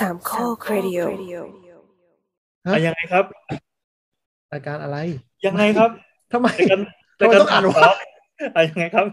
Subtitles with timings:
[0.00, 1.00] สามข้อครดิโอ
[2.66, 3.24] ฮะอะยังไงครับ
[4.52, 4.98] รายการอะไร
[5.46, 5.90] ยังไงครับ
[6.32, 6.80] ทำไมรายการ
[7.20, 7.90] ทำไมต้องอ่านวะ
[8.54, 9.06] อะยังไงครับ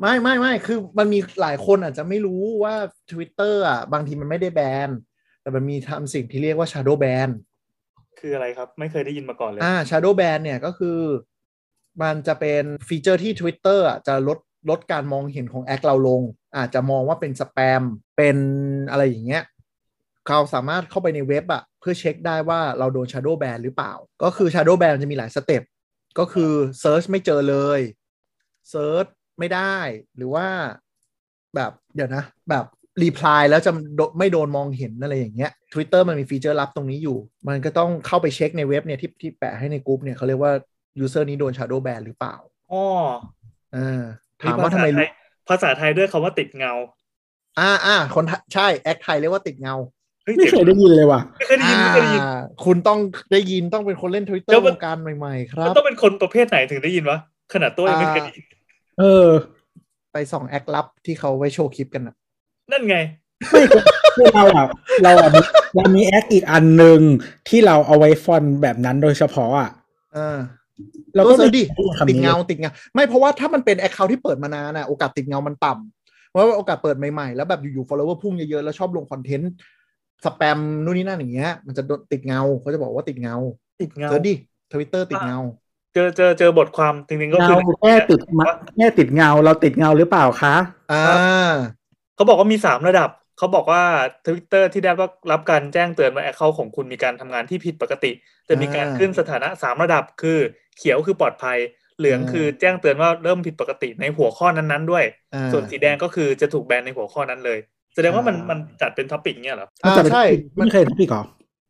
[0.00, 2.74] ไม่ไม่ไม่คือมันมีหลายคนอาจจะไม่รู้ว่า
[3.10, 4.90] Twitter อะ บางทีมันไม่ได้แบน
[5.42, 7.28] แต่มันมีทำสิ่งที่เรียกว่า shadow ban
[8.18, 10.98] คืออะไรครับ ไม่เคยได้ยินมาก่อนเลย อ่า shadow ban เนี่ยก็คือ
[12.02, 14.38] มันจะเป็น feature ที่ Twitter อะจะลด
[14.70, 16.22] ลดการมองเห็นของ acc เราลง
[16.56, 17.82] อาจจะมองว่าเป็นสแปม
[18.16, 18.36] เป็น
[18.90, 19.44] อะไรอย่างเงี้ย
[20.29, 25.63] เขาสามารถเข้าไปในเว็บอะเพื่อเช็คได้ว่าเราโดน shadow ban หรือเปล่า ก็คือ shadow ban มันจะมีหลายสเต็ป
[26.19, 27.79] ก็คือ search ไม่เจอเลย
[28.71, 29.77] search ไม่ได้
[30.17, 30.47] หรือว่า
[31.55, 32.65] แบบเดี๋ยวนะ แบบ
[33.03, 40.53] รีプライแล้วจะโดไม่โดนมองเห็นอะไรอย่างเงี้ย Twitter มันมีฟีเจอร์ลับตรงนี้อยู่ มันก็ต้องเข้าไปเช็คในเว็บเนี่ยที่ที่แปะให้ในกลุ่มเนี่ยเขาเรียกว่า
[41.03, 42.35] user นี้โดน shadow ban หรือเปล่า
[42.71, 42.83] อ๋อ
[43.75, 44.03] อ่า
[44.41, 45.09] ถามว่าทำไม ภษ รู้ ทย
[45.49, 46.73] ภาษาไทยด้วยคำว่าติดเงา
[47.59, 49.91] อ่าอ่าคนไทยใช่แอคไทยเรียกว่าติดเงา เฮ้ย
[50.24, 52.98] ไม่เคยได้ยินเลยว่ะไม่เคยได้ยินไม่เคยได้ยินอ่าคุณต้อง
[53.32, 57.18] ได้ยินต้องเป็นคนเล่น Twitter แล้ววมันงการใหม่ๆ ครัมันบต้องเป็นคนประเภทไหนถึงได้ยินวะ
[57.52, 58.44] ขนาดตัวยังไม่เคยได้ยิน
[58.98, 59.28] เออ
[60.12, 62.14] ไปส่องแอคลับที่เขาไว้โชว์คลิปกันอะ
[62.72, 62.96] นั่นไง
[63.50, 63.62] ไม่
[64.16, 64.66] คือเราอะ
[65.02, 65.40] เราอะมี
[65.74, 67.00] เรามีแอคอีกอันหนึ่ง
[67.48, 69.70] ที่เราเอาไว้ฟอนต์แบบนั้นโดยเฉพาะอะ
[70.16, 70.38] อ่า
[71.16, 83.36] เราก็ก็ search ดิไม่รู้คำติดนี้เงาติดเงา ไม่เพราะว่าถ้ามันเป็น account ที่เปิดมานานน่ะโอกาสติดเงามันต่ำเพราะว่าโอกาสเปิดใหม่ๆ แล้วแบบอยู่ๆ follower พุ่งเยอะๆ แล้วชอบลง content spam นู่นนี่นั่นอย่างเงี้ยมันจะโดนติดเงาเขาจะบอกว่าติดเงา
[83.80, 84.34] ติดเงา searchดิ
[84.72, 85.38] ทวิตเตอร์ติดเงา
[85.94, 90.54] เจอเจอเจอบทความจริงๆก็คือเงาแค่ติดมาแค่ติดเงาเราติดเงาหรือเปล่าคะ
[90.92, 91.52] อ่า
[92.14, 93.82] เขาบอกว่ามีสามระดับเขาบอกว่า
[94.26, 94.92] Twitter ที่ได้
[95.32, 98.12] รับการแจ้งเตือนว่า account ของคุณมีการทำงานที่ผิดปกติ
[98.48, 100.38] จะมีการอ่าขึ้นสถานะสามระดับคือ
[100.76, 101.58] เขียวคือปลอดภัย
[101.98, 105.04] เหลืองอ่าคือแจ้งเตือนว่าเริ่มผิดปกติในหัวข้อนั้นๆด้วย
[105.34, 107.58] อ่าส่วนสีแดงก็คือจะถูกแบนในหัวข้อนั้นเลย
[107.94, 110.24] แสดงว่ามันอ่ามัมันจัดเป็น topic เนี่ยเหรออ่าจะเป็นใช่
[110.58, 111.20] มันไม่เคยพี่ก่อ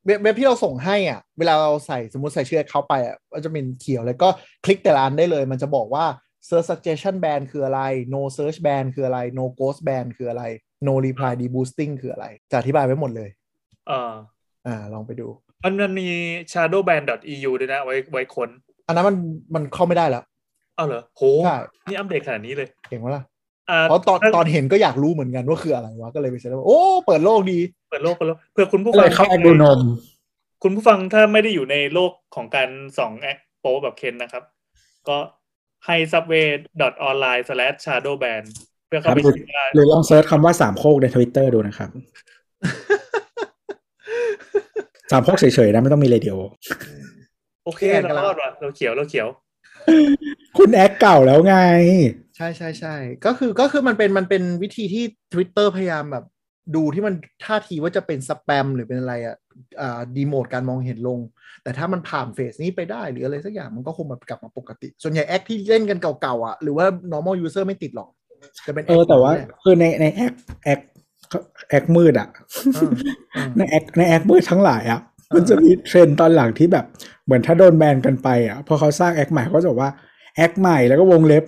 [0.06, 4.28] เว็บเว็บที่เราส่งให้อะ เวลาเราใส่สมมติใส่ชื่อเขาไปอะก็จะเป็นเขียวแล้วก็
[4.64, 6.04] คลิกแต่ละอันได้เลย มันจะบอกว่า
[6.48, 7.80] search suggestion ban คืออะไร
[8.14, 10.44] no search ban คืออะไร no ghost ban คืออะไร
[10.86, 13.30] no reply deboosting คืออะไร จะอธิบายไว้หมดเลย
[13.88, 14.12] เออ
[14.66, 15.26] อ่าลองไปดู
[15.64, 16.08] มันมันมี
[16.52, 18.48] shadowban.eu ด้วยนะไว้ไว้ค้น
[18.86, 19.16] อันนั้นมัน
[19.54, 20.24] มันเข้าไม่ได้แล้ว
[20.76, 21.56] เอาเหรอโหใช่
[21.90, 23.29] นี่อัปเดตขนาดนี้เลยเก่งวะล่ะอ่า
[23.88, 27.58] เพราะตอนตอนเห็นก็อยากรู้เหมือนกันว่าคืออะไรวะก็เลยไปเสิร์ชว่าโอ้เปิดโลกดี
[27.90, 29.80] เปิดโลกเปิดโลกเพื่อคุณผู้ก็ฟัเลงยเข้าแอคดูนม
[30.62, 34.42] คุณผู้ฟังถ้าไม่ได้อยู่ในโลกของการส่องแอคโปแบบเคนนะครับ
[35.08, 35.16] ก็
[35.86, 38.42] ให้ subway.online/shadowban
[38.86, 41.90] เพื่อเข้าไปครับเช็คได้หรือลอง search คำว่าสามโคกในทวิตเตอร์ดูนะครับ
[45.10, 46.34] สามโคกเฉยๆนะไม่ต้องมีเรดิโอ
[47.64, 49.28] โอเคแอนกัเรานแล้วรอดว่ะเราเขียวเราเขียว
[50.58, 51.56] คุณแอคเก่าแล้วไง
[52.29, 52.94] ใช่ใช่ใช่
[53.26, 56.24] ก็คือก็คือมันเป็นมันเป็นวิธีที่ Twitter พยายามแบบ
[56.76, 57.14] ดูที่มัน
[57.44, 59.36] ท่าทีว่าจะเป็นสแปมหรือเป็นอะไรอะ
[59.80, 61.18] อ่า demote การมองเห็นลง
[61.62, 68.08] แต่ถ้ามันผ่าน phase นี้ไปได้หรืออะไรสักอย่างมันก็คงแบบกลับมาปกติ ส่วนใหญ่แอคที่เล่นกันเก่าๆอะหรือว่า normal user ไม่ติดหรอก
[68.66, 70.32] จะเป็นเออแต่ว่าแอคคือในในแอค
[70.64, 70.80] แอค
[71.70, 72.28] แอคมืดอะ
[72.74, 72.90] เออ
[73.32, 75.00] เออในแอคในแอคมืดทั้งหลายอะ
[75.34, 76.84] มันจะมีเทรนด์ตอนหลังที่แบบ
[77.24, 79.90] เหมือนถ้าโดนแบนกันไปอะพอเขาสร้างแอคใหม่เขาก็จะบอกว่า
[80.36, 81.44] แอคใหม่แล้วก็วงเล็บ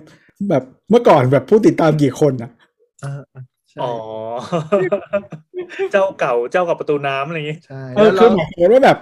[0.49, 2.51] แบบ เมื่อก่อนแบบผู้ติดตามกี่คนอะ
[3.01, 3.93] เออเออใช่อ๋อ
[5.91, 8.97] เจ้าเก่าเจ้ากับประตูน้ำอะไรอย่างงี้ใช่เออแล้วคือเราหมายถึงว่าแบบ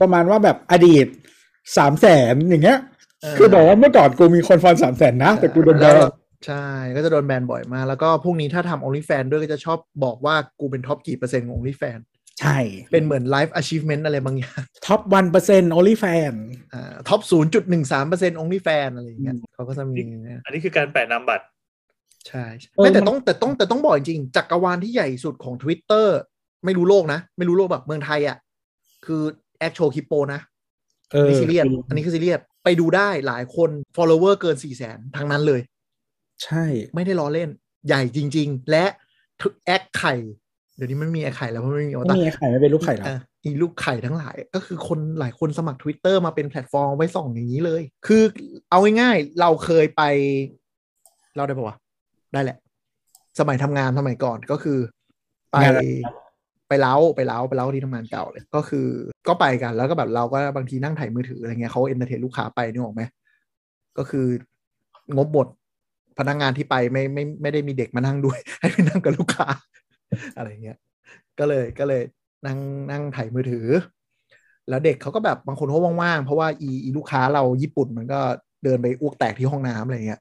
[0.00, 1.06] ประมาณว่าแบบอดีต
[1.76, 2.78] สามแสนอย่างเงี้ย
[3.22, 6.08] เออคือบอกว่าเมื่อก่อนกูมีคนฟอลสามแสนนะ แต่กูโดนแบแล้วเรา
[6.46, 12.02] ใช่ ก็จะโดนแบนบ่อยมาก แล้วก็พวกนี้ถ้าทำ OnlyFans ด้วยก็จะชอบบอกว่ากูเป็น top กี่เปอร์เซ็นต์ของ OnlyFans
[12.40, 12.58] ใช่
[12.92, 16.32] เป็นเหมือน Life Achievement อะไรบางอย่าง top one percent OnlyFans
[16.72, 21.44] อ่า top ศูนย์จุดหนึ่งสามเปอร์เซ็นต์ OnlyFans อะไรอย่างเงี้ยเขาก็จะมีเนี่ยอันนี้คือการแปะนามบัตร
[22.28, 26.06] ใช่ไม่แต่ต้องแต่ต้องแต่ต้องบอกจริงๆจักรวาลที่ใหญ่สุดของ Twitter
[26.64, 28.36] ไม่รู้โลกนะ ไม่รู้โลกแบบเมืองไทยอะ
[29.06, 29.22] คือ
[29.58, 30.40] แอคโชว์คลิปโป๊นะ
[31.12, 35.60] เอออันอนี้ซีเรียสอันนี้คือซีเรียสไปดูได้หลายคน follower เกินสี่แสนทั้งนั้นเลย
[36.44, 36.64] ใช่
[36.94, 37.50] ไม่ได้ล้อเล่น
[37.86, 38.84] ใหญ่จริง ๆ และ
[39.66, 48.22] แอคไข่เดี๋ยวนี้มันมีแอคไข่แล้วเพราะไม่มีอวาตารไม่ตารมีไข่ไม่เป็นรูปไข่หรอกอะอีลูกไข่ทั้งหลาย ก็คือคนหลายคนสมัคร Twitter มาเป็นแพลตฟอร์มไว้ส่องอย่างนี้เลย คือ
[48.70, 50.02] เอาง่ายๆเราเคยไป
[51.36, 51.76] เราได้ปะวะ
[52.32, 52.58] ได้แหละ
[53.38, 54.78] สมัยทำงานสมัยก่อนก็คือ
[55.50, 55.82] ไปงานอะไร
[56.68, 58.86] ไปเล้าไปเล้าไปเล้าที่ทำงานเก่าเลย ก็คือ
[59.28, 63.02] ก็ไปกันแล้วก็แบบเราก็บางทีนั่งไถมือถืออะไรเงี้ยเขา entertain ลูกค้าไปนึกออกไหม
[63.98, 64.26] ก็คือ
[65.16, 65.46] งบหมด
[66.18, 69.48] พนักงานที่ไปไม่ไม่ไม่ได้มีเด็กมานั่งด้วย ให้ไปนั่งกับลูกค้า
[70.36, 70.76] อะไรเงี้ย
[71.38, 72.02] ก็เลยก็เลย
[72.46, 72.58] นั่ง
[72.90, 73.66] นั่งถ่ายมือถือ
[74.68, 78.20] แล้วเด็กเขาก็แบบบางคนเขาว่างๆ เพราะว่าอีอีลูกค้าเราญี่ปุ่นมันก็
[78.64, 80.20] เดินไปอ้วกแตกที่ห้องน้ำอะไรเงี้ย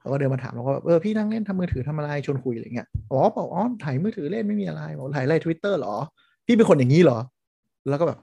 [0.00, 5.96] เขาก็เดินมาถามเราก็แบบเออพี่นั่งเล่นทำมือถือทำอะไรชวนคุยอะไรเงี้ยอ๋อบอกอ๋อถ่ายมือถือเล่นไม่มีอะไรบอกถ่ายอะไรทวิตเตอร์หรอ
[6.46, 7.18] พี่เป็นคนอย่างนี้เหรอ
[7.88, 8.18] แล้วก็แบบ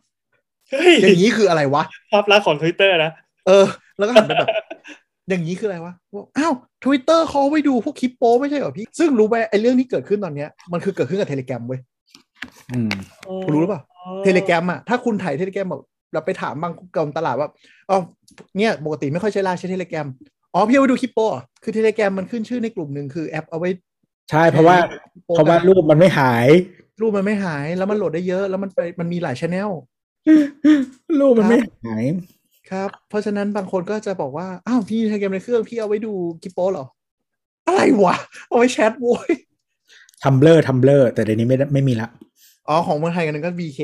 [0.71, 3.11] เฮ้ยอย่างนี้คืออะไรวะภาพลักษณ์ของทวิตเตอร์นะ
[3.47, 3.65] เออ
[3.97, 4.49] แล้วก็หันไปแบบ
[5.29, 6.53] อย่างนี้คืออะไรวะบอกอ้าว
[6.83, 11.79] ทวิตเตอร์เขาไปดูพวกคลิปโป๊ไม่ใช่เหรอพี่ ซึ่งรู้ไหมไอ้เรื่องที่เกิดขึ้นตอนเนี้ยมันคือเกิดขึ้นกับเทเลแกรมเว้ย
[12.71, 12.89] อืม
[13.45, 13.81] คุณรู้หรือเปล่า
[14.23, 15.83] เทเลแกรมอะถ้าคุณถ่ายเทเลแกรมแบบ
[16.13, 17.49] เราไปถามบางกลุ่มตลาดว่า
[17.89, 17.99] อ๋อ
[18.57, 20.07] เนี่ยปกติไม่ค่อยใช้ไลน์ใช้เทเลแกรม
[20.53, 23.69] อ๋อพี่เอาไปดูคลิปโป๊เหรอคือเทเลแกรมมันขึ้นชื่อในกลุ่มหนึ่งคือแอปเอาไว้
[24.31, 24.77] ใช่เพราะว่า
[25.25, 26.47] โปรเพราะว่ากันรูปมันไม่หาย
[27.01, 29.69] รูปมันไม่หายแล้วมันโหลดได้เยอะ แล้วมันไปมันมีหลาย channel
[31.19, 32.03] รูปมันไม่หาย
[32.73, 36.85] ครับ เพราะฉะนั้นบางคนก็จะบอกว่า อ้าวพี่ใช้แกรมในเครื่องพี่เอาไว้ดูคลิปโป๊เหรอ
[37.67, 38.15] อะไรวะ
[38.47, 39.31] เอาไว้แชทโว้ย
[40.23, 42.07] Tumblr Tumblr แต่เดี๋ยวนี้ไม่ได้ไม่มีละ
[42.67, 43.79] อ๋อ ของเมืองไทยอันนึงก็ VK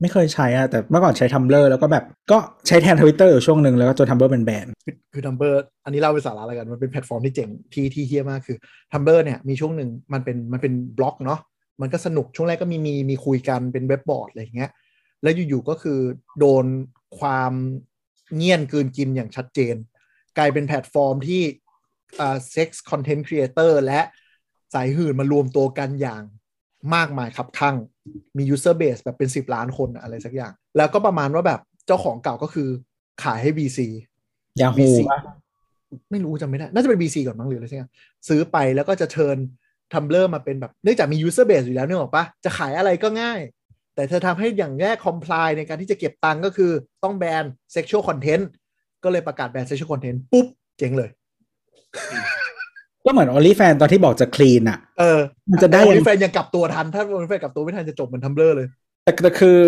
[0.00, 2.38] ไม่เคยใช้อะแต่เมื่อก่อนใช้ Tumblr แล้วก็แบบก็
[2.68, 8.56] ใช้แทนทวิตเตอร์อยู่ช่วงหนึ่งแล้วก็จน Tumblr เป็นแบนคือคือ Tumblr อันนี้เล่าเป็นสาระแล้วกัน มันเป็นแพลตฟอร์มที่เจ๋งที่ที่เหี้ยมากคือ
[8.92, 11.40] Tumblr เนี่ยมีช่วงหนึ่งมันเป็นมันเป็นบล็อกเนาะ
[11.80, 14.70] มันก็สนุกช่วงแรกก็มีมีมีคุยกันเป็นเว็บบอร์ดอะไรอย่างเงี้ย
[15.22, 15.98] แล้วอยู่ๆก็คือ
[16.38, 16.64] โดน
[17.18, 17.52] ความ
[18.36, 19.76] เงี่ยนกลืนกินอย่างชัดเจน
[20.38, 21.42] กลายเป็นแพลตฟอร์มที่
[22.20, 24.00] อ่า sex content creator และ
[24.74, 26.22] สายหื่นมารวมตัวกันอย่าง
[26.94, 27.76] มากมายครับข้าง
[28.36, 32.68] มี user base แบบเป็น 10 ล้านคนอะอะไรสักอย่าง แล้วก็ประมาณว่าแบบเจ้าของเก่าก็คือ
[33.22, 33.78] ขายให้ VC
[34.60, 35.20] ยาฮู VC ปะ
[36.10, 37.90] ไม่รู้จำไม่ได้ น่าจะเป็น BC ก่อนมั้งหรืออะไรสักอย่าง
[38.28, 39.36] ซื้อไปแล้วก็จะเชิญ
[39.92, 43.40] ทัมเบลอร์มาเป็นแบบ เนื่องจากมี user base อยู่แล้วเนี่ยหรอกปะจะขายอะไรก็ง่าย
[43.96, 46.72] แต่เธอทำให้อย่างแรก comply ในการที่จะเก็บตังค์ก็คือ
[47.04, 47.44] ต้องแบน
[47.74, 48.44] sexual content
[49.04, 50.46] ก็เลยประกาศแบน sexual content ปุ๊บ
[50.78, 51.10] เจ๊งเลย
[53.04, 55.20] ก็เหมือน o อ l y f a n ตอนที่บอกจะคลีนอะเออ
[55.50, 58.68] มันจะได้โอยังลิแฟนยังกลับตัวทัน ถ้าโอลิแฟนกลับตัวไม่ทันจะจบเหมือนทัมเบลอร์เลย
[59.04, 59.58] แต่แต่คือ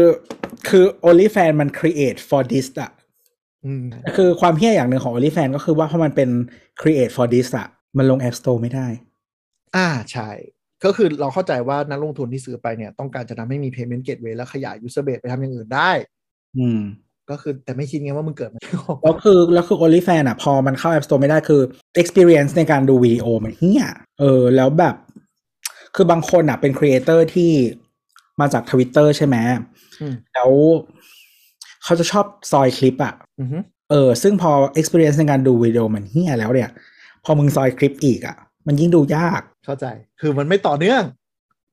[0.69, 2.90] คือ OnlyFans มัน create for this อะ
[3.64, 3.84] อืม
[4.16, 6.30] คือความเฮี้ยอย่างหนึ่งของ OnlyFans ก็คือว่าเพราะมันเป็น
[6.80, 8.88] create for this อะมันลง App Store ไม่ได้
[9.76, 10.28] อ่าใช่
[10.84, 15.90] ก็คือเราเข้าใจว่านักลงทุนที่ซื้อไปเนี่ยต้องการจะทำให้มี payment gateway แล้วขยาย user base ไปทำอย่างอื่นได้
[16.58, 16.80] อืม
[17.30, 18.60] ก็คือแต่ไม่คิดไงว่ามึงเกิดมา
[19.02, 21.60] แล้วคือแล้วคือ OnlyFans อะ พอมันเข้า App Store ไม่ได้คือ
[22.00, 23.84] experience ในการดูวิดีโอมันเหี้ย
[24.20, 24.94] เออ แล้วแบบ
[25.94, 27.50] คือบางคนอะเป็น creator ที่
[28.40, 29.36] มาจากทวิตเตอร์ใช่ไหม
[30.00, 30.50] อืมแล้ว
[31.84, 33.58] เขาจะชอบซอยคลิปอะอือฮึ
[33.90, 36.70] เออ ซึ่งพอ experience ในการดูวิดีโอมันเหี้ยแล้วเนี่ย
[37.25, 38.36] พอมึงซอยคลิปอีกอะ
[38.66, 39.86] มันยิ่งดูยาก เข้าใจ
[40.20, 41.02] คือมันไม่ต่อเนื่อง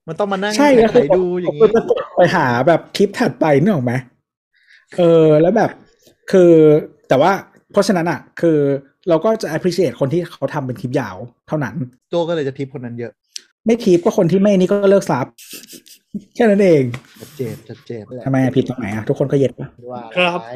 [0.07, 1.81] มันต้องมานั่งใช่แล้วไถดูอย่างนี้นี้
[2.17, 3.93] ไปหาแบบคลิปถัดไปนึกออกไหม
[4.97, 5.69] เออ แล้วแบบ
[6.31, 6.51] คือ
[7.09, 7.31] แต่ว่า
[7.71, 8.57] เพราะฉะนั้นอะ คือ
[9.09, 11.15] เราก็จะ appreciate คนที่เขาทำเป็นคลิปยาว
[11.47, 11.75] เท่านั้น
[12.09, 13.11] โจก็เลยจะทิปคนนั้นเยอะ
[13.65, 15.25] ไม่ทิปก็คนที่ไม่นี่ก็เลิก sub
[16.35, 16.83] แค่นั้นเอง
[17.21, 20.53] ชัดเจนชัดเจนทำไมอะผิดตรงไหนอะทุกคนก็เย็ดปะว่าครับอะไร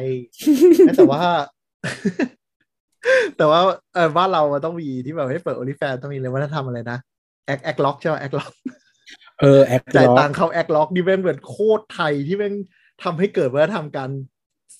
[0.96, 1.22] แต่ว่า
[3.36, 3.60] แต่ว่า
[3.94, 6.98] เออบ้านเรามันต้องมีที่แบบให้เปิด OnlyFans ต้องมีเลยว่าถ้าทำอะไรนะ
[7.46, 8.52] แอคแอคล็อกใช่ไหมแอคล็อก
[9.40, 12.54] เออแอคล็อกจ่ายตังค์เข้าแอคล็อกนี่แม่งเหมือนโคตรไทยที่แม่ง
[13.02, 14.10] ทำให้เกิดวัฒนธรรมการ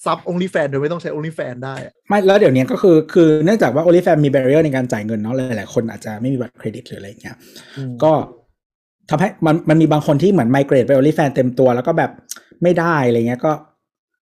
[0.05, 7.37] sub OnlyFans โดยไม่ต้องใช้ OnlyFans ได้อะไม่แล้วเดี๋ยวนี้ก็คือคือเนื่องจากว่า OnlyFans มี barrier ในการจ่ายเงินเนาะหลายๆคนอาจจะไม่มีบัตรเครดิตหรืออะไรอย่างเงี้ย
[7.77, 8.13] อืมก็
[9.11, 12.11] ทำให้มันมันมีบางคนที่เหมือน migrate ไป OnlyFans เต็มตัวแล้วก็แบบ
[12.63, 13.53] ไม่ได้อะไรเงี้ยก็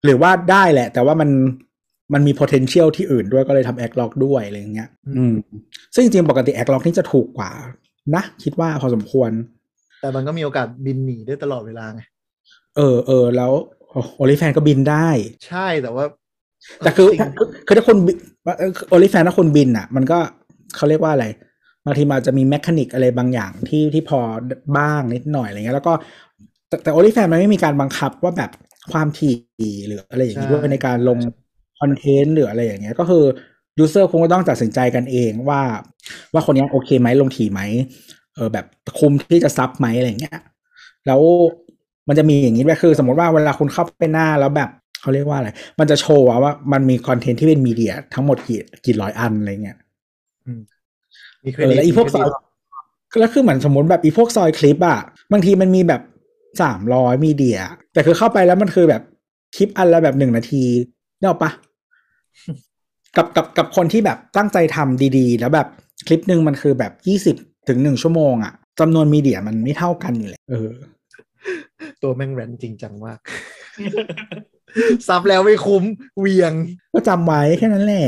[0.04, 1.30] หรือว่าได้แหละ แต่ว่ามัน
[2.14, 5.34] มันมี potential ที่อื่นด้วยก็เลยทำ แอคล็อก ด้วยอะไรเงี้ย อืม
[5.94, 7.50] ซึ่งจริงๆ ปกติ แอคล็อก นี่จะถูกกว่า
[8.14, 9.30] นะ คิดว่าพอสมควร
[10.00, 12.02] แต่มันก็มีโอกาสบินหนีได้ตลอดเวลาไง
[12.76, 13.52] เออเออแล้ว
[14.18, 15.08] OnlyFans ก็บินได้
[15.48, 16.04] ใช่แต่ว่า
[16.78, 17.96] แต่คือสิ่งคือคือถ้าคน
[18.88, 20.18] OnlyFans ถ้าคนบินอะ มันก็
[20.76, 21.26] เขาเรียกว่าอะไร
[21.84, 24.20] บางทีมันอาจจะมี mechanic อะไรบางอย่างที่ที่พอ
[24.76, 25.92] บ้างนิดหน่อยอะไรเงี้ยแล้วก็
[26.68, 28.50] แต่แต่ OnlyFans มันไม่มีการบังคับว่าแบบ
[28.92, 29.36] ความถี่
[29.86, 31.18] หรืออะไรอย่างนี้ด้วยในการลง
[31.80, 33.24] คอนเทนต์หรืออะไรอย่างเงี้ยก็คือ
[33.78, 35.60] ยูเซอร์คงก็ต้องตัดสินใจกันเองว่า
[36.32, 37.60] ว่าคนเนี้ยโอเคไหมลงถี่ไหม
[38.34, 38.66] เออแบบ
[38.98, 40.38] คุมที่จะซับไหมอะไรอย่างเงี้ย
[41.06, 41.20] แล้ว
[42.08, 45.48] มันจะมีอย่างนี้ด้วยคือ สมมติว่าเวลาคุณเข้าไปหน้าแล้วแบบเขาเรียกว่าอะไร
[45.80, 49.78] มันจะโชว์ว่ามันมีคอนเทนต์ที่เป็นมีเดียทั้งหมดกี่กี่ร้อยอันอะไรเงี้ย
[51.44, 54.98] มีเครเออดิตแล้วอีพวกมีซเครอยดิตแล้วคือเหมือนสมมติแบบอีพวกซอยคลิปอะ
[55.32, 56.02] บางทีมันมีแบบ
[56.62, 57.58] สามร้อยมีเดีย
[57.92, 59.02] แต่คือเข้าไปแล้วมันคือแบบ
[59.56, 60.62] คลิปอันละแบบหนึ่งนาที
[61.18, 61.50] เนี่ยปะ
[63.16, 65.68] กับกับกับคนที่แบบตั้งใจทำดีๆ แล้วแบบ
[66.06, 67.36] คลิปหนึ่งมันคือแบบยี่สิบ
[67.68, 70.70] ถึงหนึ่งชั่วโมงอะจำนวนมีเดียมันไม่เท่ากันอยู่เลยเออ
[72.02, 73.18] ตัวแม่งแรนจริงจังมาก
[75.08, 75.82] ซับแล้วไม่คุ้ม
[76.18, 76.52] เหวียง
[76.92, 78.06] ก็จำไว้แค่นั้นแหละ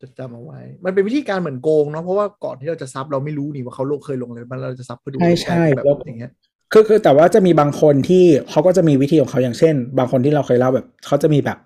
[0.00, 6.32] จะจำเอาไว้ มันเป็นวิธีการเหมือนโกงเนาะเพราะว่าก่อนที่เราจะซับเราไม่รู้นี่ว่าเขาลงเคยลงอะไรบ้างเราจะซับเพื่อดูใช่ใช่แบบแล้วอย่างเงี้ย
[6.72, 11.58] คือคือแต่ว่าจะมีบางคนที่เขาก็จะมีวิธีของเขาอย่างเช่น บางคนที่เราเคยเล่าแบบเขาจะมีแบบ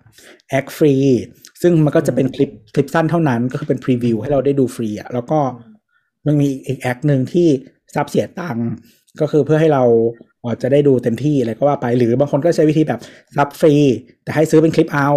[0.49, 0.95] acc ฟรี
[1.61, 5.39] ซึ่งมันก็จะเป็นคลิปคลิปสั้นเท่านั้นก็คือเป็น preview ให้เราได้ดูฟรีอะแล้วก็
[6.25, 7.47] มันมีอีก acc หนึ่งที่
[7.95, 8.69] sub เสียตังค์
[9.21, 9.83] ก็คือเพื่อให้เรา
[10.43, 12.99] อ๋อจะได้ดูเต็มที่อะไรก็ว่าไป หรือบางคนก็ใช้วิธีแบบ
[13.35, 13.73] sub ฟรี
[14.23, 15.09] แต่ให้ซื้อเป็นคลิปเอา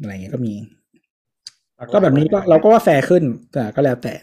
[0.00, 0.54] อะไรอย่างเงี้ยก็มี
[1.92, 4.14] ก็แบบนี้ก็เราก็ว่าแฟร์ขึ้น แต่ก็แล้วแต่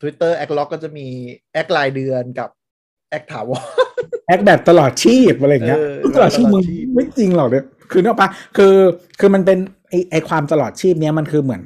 [0.00, 1.06] Twitter acc ล็อกก็จะมี
[1.52, 2.48] acc รายเดือนกับ
[3.10, 3.60] acc ถาวร
[4.28, 8.74] acc แบบตลอดชีพอะไรอย่างเงี้ยเออตลอดชีพตลอดมึงชีพไม่จริงหรอกเนี่ย คือนึกออกปะคือ
[9.20, 11.62] คือมันเป็นไอไอความตลอดชีพเนี้ยมันคือเหมือน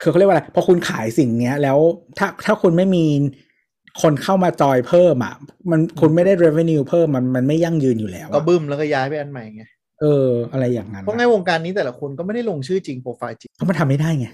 [0.00, 1.78] คือเขาเรียกว่าอะไรพอคุณขายสิ่งเนี้ย แล้ว
[2.18, 3.04] ถ้าถ้าคุณไม่มี
[4.02, 5.34] คนเข้ามาจอยเพิ่มอะ
[5.70, 9.62] มันคุณไม่ได้ revenue เพิ่มมันมันไม่ยั่งยืนอยู่แล้วก็อะบึ้มแล้วก็ย้ายไปอันใหม่ไง
[10.00, 14.26] เออ อะไรอย่างนั้นเพราะไงวงการนี้แต่ละคนก็ไม่ได้ลงชื่อจริงโปรไฟล์จริงเพราะมันทำไม่ได้ไง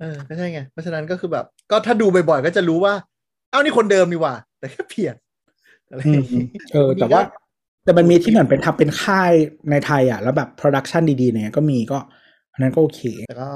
[0.00, 2.94] เออก็ใช่ไงเพราะฉะนั้นก็คือแบบ ก็ถ้าดูบ่อยๆก็จะรู้ว่า
[3.50, 5.14] เอ้านี่คนเดิมนี่หว่า แต่แค่เปลี่ยน
[5.90, 7.20] อะไรออืย่ามงงี้เออ แต่ว่า
[7.86, 9.32] แต่มันมีที่เหมือนเป็นทำเป็นค่าย
[9.70, 11.98] ในไทยอะ แล้วแบบ production ดีๆเนี่ยก็มีก็
[12.52, 13.50] อันนั้นก็โอเค แต่ก็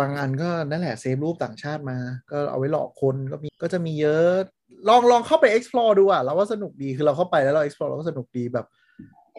[0.00, 1.98] บางอันก็นั่นแหละเซฟรูปต่างชาติมา
[2.30, 4.30] ก็เอาไว้หลอกคนก็มีก็จะมีเยอะ
[4.88, 8.66] ลองลองเข้าไป explore ดูอะเราว่าสนุกดีคือเราเข้าไปแล้วเรา explore เราก็สนุกดีแบบ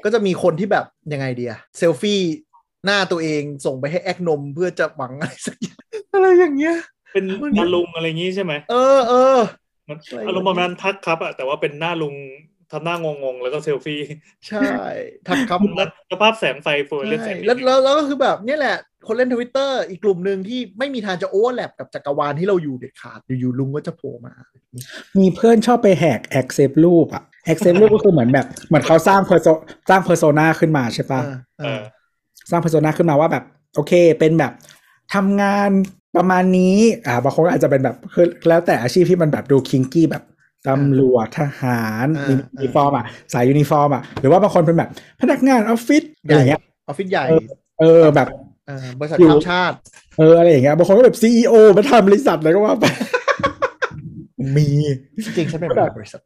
[0.04, 2.22] ก็จะมีคนที่แบบยังไงดีอะเซลฟี่
[2.86, 6.78] หน้าตัวเองส่งไปให้แอคนมเพื่อจะหวังอะไรสักอย่างอะไรอย่างเงี้ย
[7.14, 9.38] เป็นมันหน้าลุงอะไรอย่างงี้ใช่ไหมเออเออ
[9.90, 12.16] มันอะไรอารมณ์ประมาณทักครับอะแต่ว่าเป็นหน้าลุง
[12.72, 14.00] ทำหน้างงๆ แล้วก็เซลฟี่
[14.48, 14.60] ใช่
[15.28, 18.76] ทักครับแล้วสภาพแสงไฟโฟลเลนแสใช่งแล้วแล้วแล้วก็คือแบบเนี่ยแหละ
[19.08, 24.34] คนเล่นทวิตเตอร์อีกกลุ่มหนึ่งที่ไม่มีทางจะโอเวอร์แลปกับจักรวาลที่เราอยู่เด็ดขาด อยู่ๆลุงก็จะโผล่มา
[25.20, 29.48] มีเพื่อนชอบไปแหกแอคเซปรูปอะแอคเซปรูปก็คือเหมือนแบบ เหมือนเขาสร้างเพอร์โซ
[29.90, 31.82] สร้าง persona ขึ้นมาใช่ปะเออเอเอออ
[32.52, 33.44] สร้างเพอร์โซนาขึ้นมาว่าแบบ
[33.76, 34.52] โอเคเป็นแบบ
[35.14, 35.70] ทำงาน
[36.18, 40.24] ประมาณนี้ อ่าบางคนก็อาจจะเป็นแบบคือแล้วแต่อาชีพที่มันแบบดู kinky แบบ
[40.68, 44.90] ตำรวจทหารมียูนิฟอร์มอะสายยูนิฟอร์มอะหรือว่าบางคนเป็นแบบ
[45.22, 47.44] พนักงานออฟฟิศอะไรอย่างเงี้ยออฟฟิศใหญ่ เออ
[47.80, 48.28] เออแบบ
[48.68, 49.76] เออบริษัทอยู่ข้ามชาติ
[50.18, 52.86] เอออะไรอย่างเงี้ยบางคนก็แบบซีอมาทำบริษัทอะไรก็ว่าไป
[54.58, 54.68] มี
[55.26, 56.22] จริงๆฉันเป็นประธานบริษัท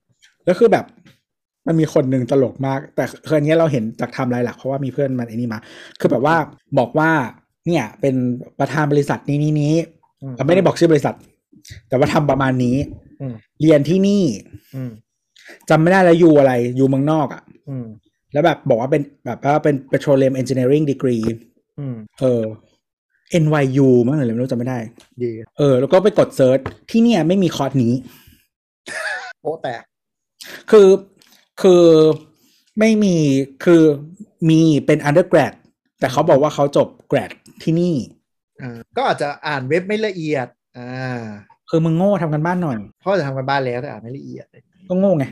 [0.46, 0.86] แล้วคือแบบ
[1.68, 5.60] มันมีคนหนึ่งตลกมาก แต่คืนนี้เราเห็นจากไทำลายหลักเพราะว่ามีเพื่อนมันไอ้นี่มา
[6.00, 6.36] คือแบบว่า
[6.80, 7.10] บอกว่า
[7.66, 8.16] เนี่ย เป็น
[8.60, 9.76] ประธานบริษัทนี้นี้นี้
[10.22, 11.16] อืมเราไม่ได้บอกชื่อบริษัท
[11.90, 13.01] แต่ว่าทำประมาณนี้อืม
[13.62, 14.24] เรียนที่นี่
[14.76, 14.92] อืม
[15.70, 17.86] จำไม่ได้แล้วอยู่อะไร อยู่เมืองนอกอะ่ะอืม
[18.34, 21.24] แล้วแบบบอกว่าเป็นแบบว่าเป็น petroleum engineering degree
[21.80, 22.44] อืมเออ
[23.44, 24.80] NYU มั้งหรืออะไรไม่รู้จำไม่ได้
[25.24, 26.60] ดีเออ แล้วก็ไปกด search
[26.90, 27.94] ที่เนี่ยไม่มีคอร์สนี้
[29.42, 29.84] โป๊ะแตก
[30.72, 30.90] คือ
[31.62, 31.84] คือ
[32.80, 33.16] ไม่มี
[33.66, 33.84] คือ
[34.50, 35.54] มีเป็น undergrad
[36.00, 37.32] แต่เขาบอกว่าเขาจบ grad
[37.64, 37.96] ที่นี่
[38.62, 40.48] อ่าก็อาจจะอ่านเว็บไม่ละเอียด
[40.78, 41.26] อ่า
[41.74, 44.46] คือมึงโง่ทำการบ้านหน่อยเพราะจะทำการบ้านแล้วแต่อ่านไม่ละเอียด
[44.90, 45.26] ก็โง่ไง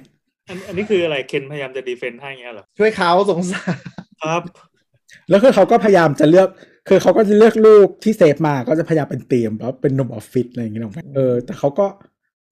[0.49, 3.75] อันอันนี้คืออะไรเคนพยายามจะ defend ให้เงี้ยเหรอช่วยเขาสงสาร
[4.23, 4.41] ครับ
[5.29, 6.47] แล้วคือเขาก็พยายามจะเลือก
[6.89, 11.85] คือเขาก็จะเลือกรูปที่เซฟมาก็จะพยายามเป็นเตรียมแล้วเป็นนมออฟฟิศอะไรอย่างเงี้ยหรอกไหมเออแต่เขาก็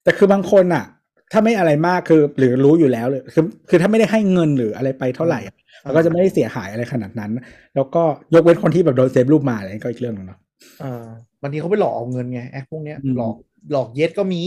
[0.03, 0.85] แต่คือบางคนอะ
[1.31, 7.31] ถ้าไม่อะไรมากคือหรือรู้อยู่แล้วเลยคือคือถ้าไม่ได้ให้เงินหรืออะไรไปเท่าไหร่อะมันก็จะไม่ได้เสียหายอะไรขนาดนั้น
[7.75, 8.03] แล้วก็
[8.33, 10.39] ยกเว้นคนที่แบบโดนเซฟรูปมาอะไรก็อีกเรื่องหนึงเนาะ
[10.83, 11.05] อ่า
[11.41, 13.35] บางทีเขาไปหลอกเอาเงินไงแอคพวกเนี้ยอืมหลอก
[13.71, 14.43] หลอกเย็ดก็มี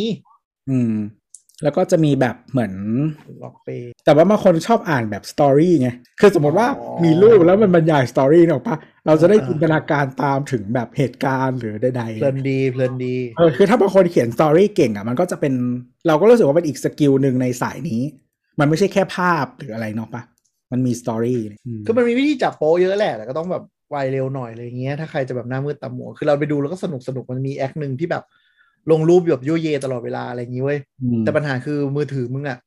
[0.70, 0.94] อืม
[1.62, 2.72] แล้วก็จะมีแบบเหมือน
[3.40, 5.88] หลอกเปย์แต่ว่าบางคนชอบอ่านแบบ story ไง
[6.20, 8.76] คือสมมติว่าอ๋อมีรูปแล้วมันบรรยาย story นึกออกปะ
[9.06, 15.54] เราจะได้อ่าจินตนาการตามถึงแบบเหตุการณ์หรือใดเพลินดีเพลินดีๆเออคือถ้าบางคนเขียน story เก่งอะมันก็จะเป็น
[16.06, 18.02] เราก็รู้สึกว่าเป็นอีก skill หนึ่งในสายนี้
[18.60, 20.22] มันไม่ใช่แค่ภาพหรืออะไรเนาะปะ
[20.72, 28.24] มันมี story มคือมันมีวิธีจับโป๊ะเยอะแหละแต่ก็ต้องแบบไวเร็วหน่อยอะไรเงี้ยถ้าใครจะแบบหน้ามืดตามัวคือเราไปดูแล้วก็สนุกสนุกมันมี acc หนึ่งที่แบบ
[28.90, 32.58] ลงรูปแบบยั่วเย็ดตลอดเวลาอะไรอย่างงี้เว้ยอืมแต่ปัญหาคือมือถือมึงอะ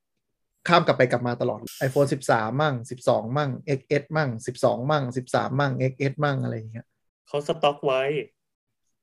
[0.67, 4.29] ข้ามกลับไปกลับมาตลอด iPhone 13 มั่ง 12 มั่ง XS มั่ง
[4.59, 6.85] 12 มั่ง 13 มั่ง XS มั่งอะไรอย่างเงี้ย
[7.27, 8.01] เขาสต็อกไว้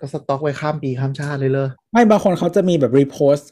[0.01, 3.51] ก็สต็อกไว้ข้ามปีข้ามชาติเลยเลยไม่บางคนเขาจะมีแบบ repost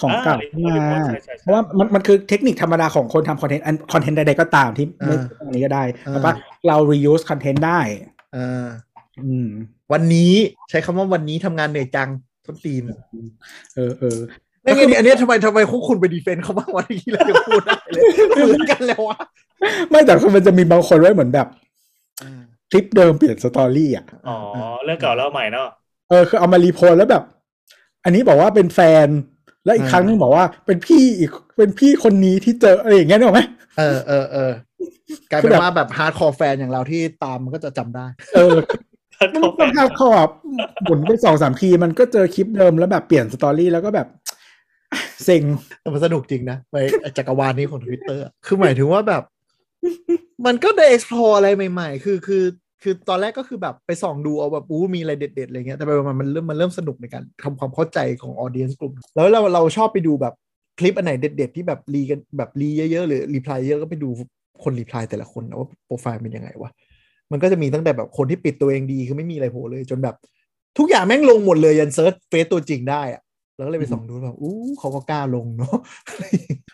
[0.00, 6.30] ของเก่าอ่าขึ้นมา repost ใช่ใช่ใช่เพราะว่ามันมันคือเทคนิคธรรมดาของคนทำคอนเทนต์อันคอนเทนต์ใดๆก็ตามที่ไม่ใช่อันนี้ก็ได้แล้วก็
[6.66, 7.80] เรา reuse คอนเทนต์ได้
[8.36, 8.68] อ่า
[9.24, 9.48] อืม
[9.92, 10.32] วันนี้
[10.70, 12.10] ใช้คำว่าวันนี้ทำงานเหนื่อยจัง
[12.44, 12.82] ต้นตีน
[13.74, 14.18] เออเออ
[14.62, 18.04] ไม่ไงอันเนี้ยทำไมทำไมคุคุณไป defend เขาบ้างวันนี้เราจะพูดได้เลย
[18.46, 19.18] เหมือนกันแล้ววะ
[19.90, 21.48] ไม่แต่คือมันจะมีบางคนไว้เหมือนแบบ
[22.70, 24.36] คลิปเดิมเปลี่ยน story อะอ๋อ
[24.84, 25.68] เรื่องเก่าเล่าใหม่เนาะ
[26.08, 27.22] เออคือเอามา repost แล้วแบบ
[28.04, 29.08] อันนี้บอกว่าเป็นแฟน
[29.64, 33.42] แล้วอีกอ่าครั้งนึงบอกว่าเป็นพี่อีกเป็นพี่คนนี้ที่เจออะไรอย่างเงี้ยนึกออกไหม
[33.78, 34.52] เออเออเออ
[35.30, 38.78] กลายเป็นว่าแบบ hardcore fan อย่างเราที่ตามมันก็จะจำได้ เออถ้า
[39.19, 40.29] มัน เขา ก็ภาพขอบ
[40.83, 44.07] หมุนไปสองสามทีมันก็เจอคลิปเดิมแล้วแบบเปลี่ยนสตอรี่แล้วก็แบบ
[45.23, 45.43] เซ็ง
[45.81, 46.75] แต่มันสนุกจริงนะไป
[47.17, 49.23] จักรวาลนี้ของทวิตเตอร์คือหมายถึงว่าแบบ
[50.45, 52.43] มันก็ได้ explore อะไรใหม่ๆ คือคือ
[52.83, 60.33] คือตอนแรกก็คือแบบไปส่องดูเอาแบบอู้มีอะไรเด็ดๆอะไรเงี้ยแต่ไปมามันเริ่มมันเริ่มสนุกในการทำความเข้าใจของออเดียนกลุ่ม แล้วเราเราชอบไปดูแบบ
[60.79, 64.09] คลิปอันไหนเด็ดๆ ที่แบบรีกันแบบรีเยอะๆ หรือรีพลายเยอะก็ไปดู
[64.63, 66.71] คนรีプライแต่ละคนนะว่าโปรไฟล์เป็นยังไงวะ
[67.32, 70.14] มันก็จะมีตั้งแต่แบบคนที่ปิดตัวเองดีคือไม่มีอะไรโผล่เลยจนแบบ
[70.78, 73.22] ทุกอย่างแม่งลงหมดเลยยัน search เฟซตัวจริงได้อะ
[73.56, 75.76] แล้วก็เลยไปส่องดูแบบอู้เขาก็กล้าลงเนาะ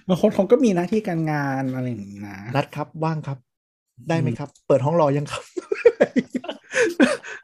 [0.08, 3.38] บางคนเขาก็มีหน้าที่การงานอะไรอย่างนี้นะนัดครับว่างครับ
[4.08, 5.42] ได้ไหมครับ เปิดห้องรอยังครับ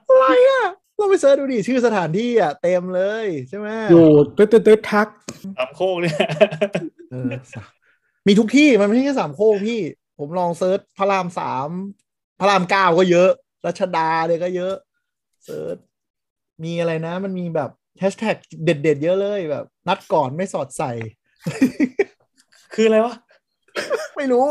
[0.08, 0.64] อะไรอะ
[0.96, 5.08] เราไป search ดูดิชื่อสถานที่อะเต็มเลยใช่ไหมอยู่ตึ๊ดตึ๊ดตึ๊ดแท็ก
[5.58, 6.16] สามโคกเนี่ย
[7.10, 7.62] เออสะ
[8.26, 9.80] มีทุกที่มันไม่ใช่แค่สามโคกพี่
[10.18, 11.68] ผมลอง search พระรามสาม
[12.42, 13.30] พระรามเก้าก็เยอะ
[13.66, 14.74] รัชดาเนี่ยก็เยอะ
[15.44, 15.76] search
[16.64, 17.70] มีอะไรนะ มันมีแบบ
[18.00, 20.90] แฮชแท็กเด็ดๆ เยอะเลยแบบ นัดก่อนไม่สอดใส่
[22.74, 23.14] คืออะไรวะ
[24.16, 24.46] ไม่รู้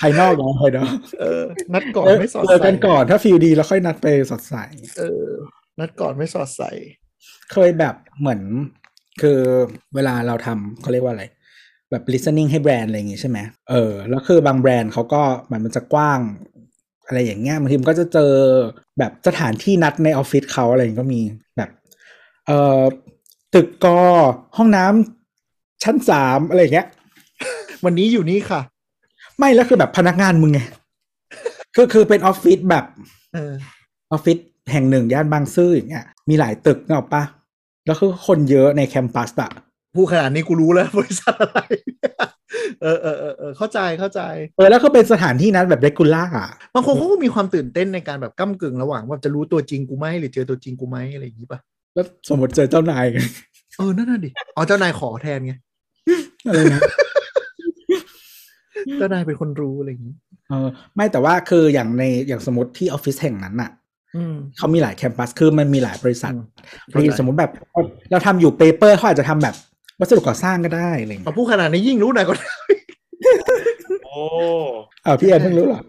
[0.00, 1.42] ภายนอกนะภายนอกเออ
[1.74, 4.56] นัดก่อนไม่สอดเจอใส่กันก่อนถ้า feel ดีแล้วค่อยนัดไปสอดใส่
[4.98, 5.26] เออ
[5.80, 6.70] นัดก่อนไม่สอดใส่
[7.52, 8.40] เคยแบบเหมือน
[9.22, 9.38] คือ
[9.94, 11.24] เวลาเราทำเขาเรียกว่าอะไร
[11.90, 13.38] แบบ listening ให้แบรนด์อะไรอย่างงี้ใช่ไหม
[13.70, 16.20] เออแล้วคือบางแบรนด์เขาก็มันมันจะกว้าง
[17.06, 18.32] อะไรอย่างเงี้ยบางทีมันก็จะเจอ
[18.98, 21.20] แบบสถานที่นัดในออฟฟิศเขาอะไรอย่างงี้ก็มี
[21.56, 21.70] แบบ
[22.46, 22.82] เอ่อ
[23.54, 24.00] ตึกกอ
[24.56, 26.88] ห้องน้ำชั้นสามอะไรอย่างเงี้ย
[27.84, 28.60] วันนี้อยู่นี่ค่ะ
[29.38, 30.60] ไม่แล้วคือแบบพนักงานมึงไง
[31.74, 32.84] คือคือเป็นออฟฟิศแบบ
[33.32, 33.52] เออ
[34.12, 34.38] ออฟฟิศ
[34.72, 37.22] แห่งหนึ่งย่านบางซื่ออย่างเงี้ยมีหลายตึกเนกอะปะ
[37.86, 39.50] แล้วคือคนเยอะในแคมปัสอะ
[39.94, 41.58] พูดขนาดนี้กูรู้แล้วบริษัทอะไร
[42.82, 44.20] เออเออเออเออเข้าใจเข้าใจ
[44.56, 51.60] เออแล้วก็เป็นสถานที่นัดแบบเรกูล่าอะบางคนเขาก็มีความตื่นเต้นในการแบบก้ากึ่งระหว่างว่าจะรู้ตัวจริงกูไหมหรือเจอตัวจริงกูไหมอะไรอย่างนี้ป่ะ
[51.94, 53.04] แล้วสมมติเจอเจ้านาย
[53.78, 55.52] เออนั่นน่ะดิอ๋อเจ้านายขอแทนไง
[56.46, 56.80] อะไรนะ
[58.98, 60.14] เจ้านายเป็นคนรู้อะไรอย่างนี้
[60.48, 63.70] เออไม่แต่ว่าคืออย่างในอย่างสมมติที่ออฟฟิศแห่งนั้นอะ
[64.16, 66.44] อืมเขามีหลายแคมปัส คือมันมีหลายบริษัทอืม
[66.92, 67.52] บางทีสมมติแบบ
[68.10, 69.54] เราทำอยู่เปเปอร์เขาอาจจะทำแบบ
[70.00, 72.32] วัสดุก่อสร้างก็ได้อะไรอย่างพอเงี้ยพูดขนาดนี้ยิ่งรู้หน่อยก็
[74.04, 74.16] โอ้
[75.04, 75.82] เออพี่แอนเพิ่งรู้เหรอ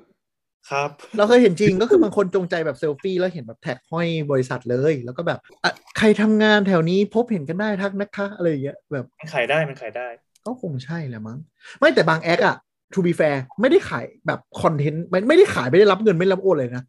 [0.69, 10.07] ครับ เราเคยเห็นจริงก็คือบางคนจงใจแบบเซลฟี่แล้วเห็นแบบแท็กห้อยบริษัทเลย แล้วก็แบบอะใครทำงานแถวนี้พบเห็นกันได้ทักนะคะอะไรอย่างเงี้ยแบบมันขายได้มันขายได้
[10.45, 11.39] ก็คงใช่แหละมั้ง
[11.79, 12.55] ไม่แต่บาง acc อะ
[12.93, 16.83] to be fair ไม่ได้ขายแบบคอนเทนต์ไม่ไม่ได้ขายไม่ได้รับเงินไม่รับโอนเลยนะ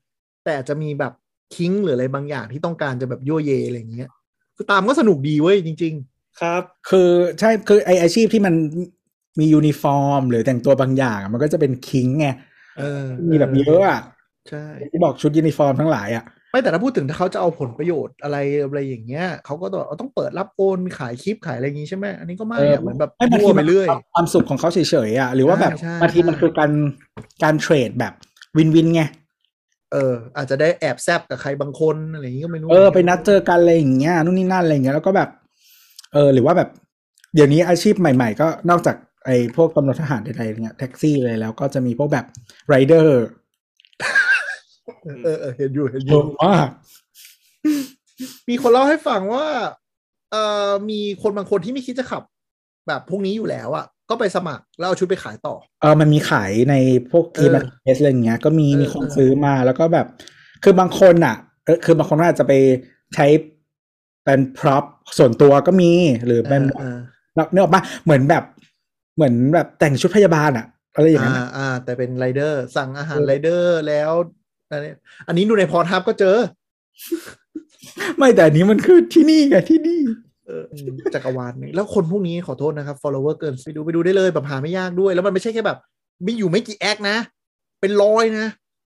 [0.45, 1.13] แต่อาจจะมีแบบ
[1.55, 4.09] kink หรืออะไรบางอย่างที่ต้องการจะแบบยั่วเยอะไรอย่างเงี้ย
[4.57, 5.95] คือตามก็สนุกดีเว้ยจริง
[6.41, 8.55] ครับ คือใช่คือไอ้อาชีพที่มัน
[9.39, 14.01] มียูนิฟอร์ม หรือแต่งตัวบางอย่างอะมันก็จะเป็น kink ไงๆเออมีแบบเยอะอะ
[14.49, 26.71] ใช่ที่บอกชุดยูนิฟอร์มทั้งหลายอะไม่แต่ถ้าพูดถึงถ้าเขาจะเอาผลประโยชน์อะไรอะไรอย่างเงี้ยเขาก็ต้องต้องเปิดรับโอนมีขายคลิปขายอะไรอย่างงี้ใช่ไหมอันนี้ก็ไม่อะเหมือนแบบไม่บางมั่ทีวไปมันเรื่อยความสุขของเขาเฉยๆอะหรือว่าแบบใช่ใช่บางทีมันคือการ
[27.43, 28.13] การเทรดแบบ
[28.57, 29.03] วินวินไง
[29.93, 35.29] เออ อาจจะได้แอบแซบกับใครบางคนอะไรอย่างงี้ก็ไม่รู้เออไปนัดเจอกันอะไรอย่างเงี้ยนู่นนี่นั่นอะไรอย่างเงี้ยแล้วก็แบบ
[36.13, 36.69] เออหรือว่าแบบ
[37.35, 42.27] เดี๋ยวนี้อาชีพใหม่ๆ ก็นอกจากไอ้พวกตำรวจทหารใดๆเนี่ยแท็กซี่เลยแล้วก็จะมีพวกแบบ
[42.69, 43.25] ไรเดอร์
[45.25, 46.69] เออเออเห็นอยู่เห็นอเยยู่อะมาก
[48.49, 49.47] มีคนเล่าให้ฟังว่า
[50.31, 52.23] เอ่อมีคนบางคนที่ไม่คิดจะขับ
[52.89, 56.75] แบบพวกนี้อยู่แล้วอะก็ไปสมัครแล้วเอาชุดไปขายต่อ เออมันมีขายใน
[57.11, 60.07] พวกเอทีอมเอสอะไรอย่างเงี้ย ก็มีเออมีคนเออซื้อมาแล้วก็แบบ
[60.65, 62.53] คือบางคนอะเออคือบางคนอาจจะไป
[63.15, 63.27] ใช้
[64.27, 64.85] เป็นพร็อพ
[65.19, 65.93] ส่วนตัวก็มี
[66.27, 66.99] หรือเป็นเออ
[67.53, 68.45] เนื้อออกมาเหมือนแบบ
[69.17, 74.13] เหมือนแบบแต่งชุดพยาบาลอะอะไรอย่างอ่านั้นอะอ่า แต่เป็นไรเดอร์สั่งอาหารเออไรเดอร์แล้ว
[74.71, 74.93] อันนี้
[75.29, 76.37] อันนี้ดูในพอทับก็เจอ
[78.17, 80.01] ไม่แต่อันนี้มันคือที่นี่ไงที่นี่
[80.47, 80.63] เออ
[81.15, 85.79] จักรวาลนี้แล้วคนพวกนี้ขอโทษนะครับ follower เกินไปดูไปดูได้เลยแบบหาไม่ยากด้วย แล้วมันไม่ใช่แค่แบบ
[86.27, 87.17] มีอยู่ไม่กี่แอคนะ
[87.81, 88.47] เป็นร้อยนะ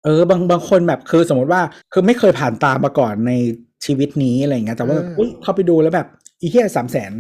[0.05, 3.33] เออบางบางคนแบบคือสมมติว่าคือไม่เคยผ่านตามมาก่อนใน
[3.85, 6.07] ชีวิตนี้อะไรอย่างเงี้ยแต่ว่าเอออุ๊ยเข้าไปดูแล้วแบบ
[6.41, 7.13] อีเหี้ยสามแสน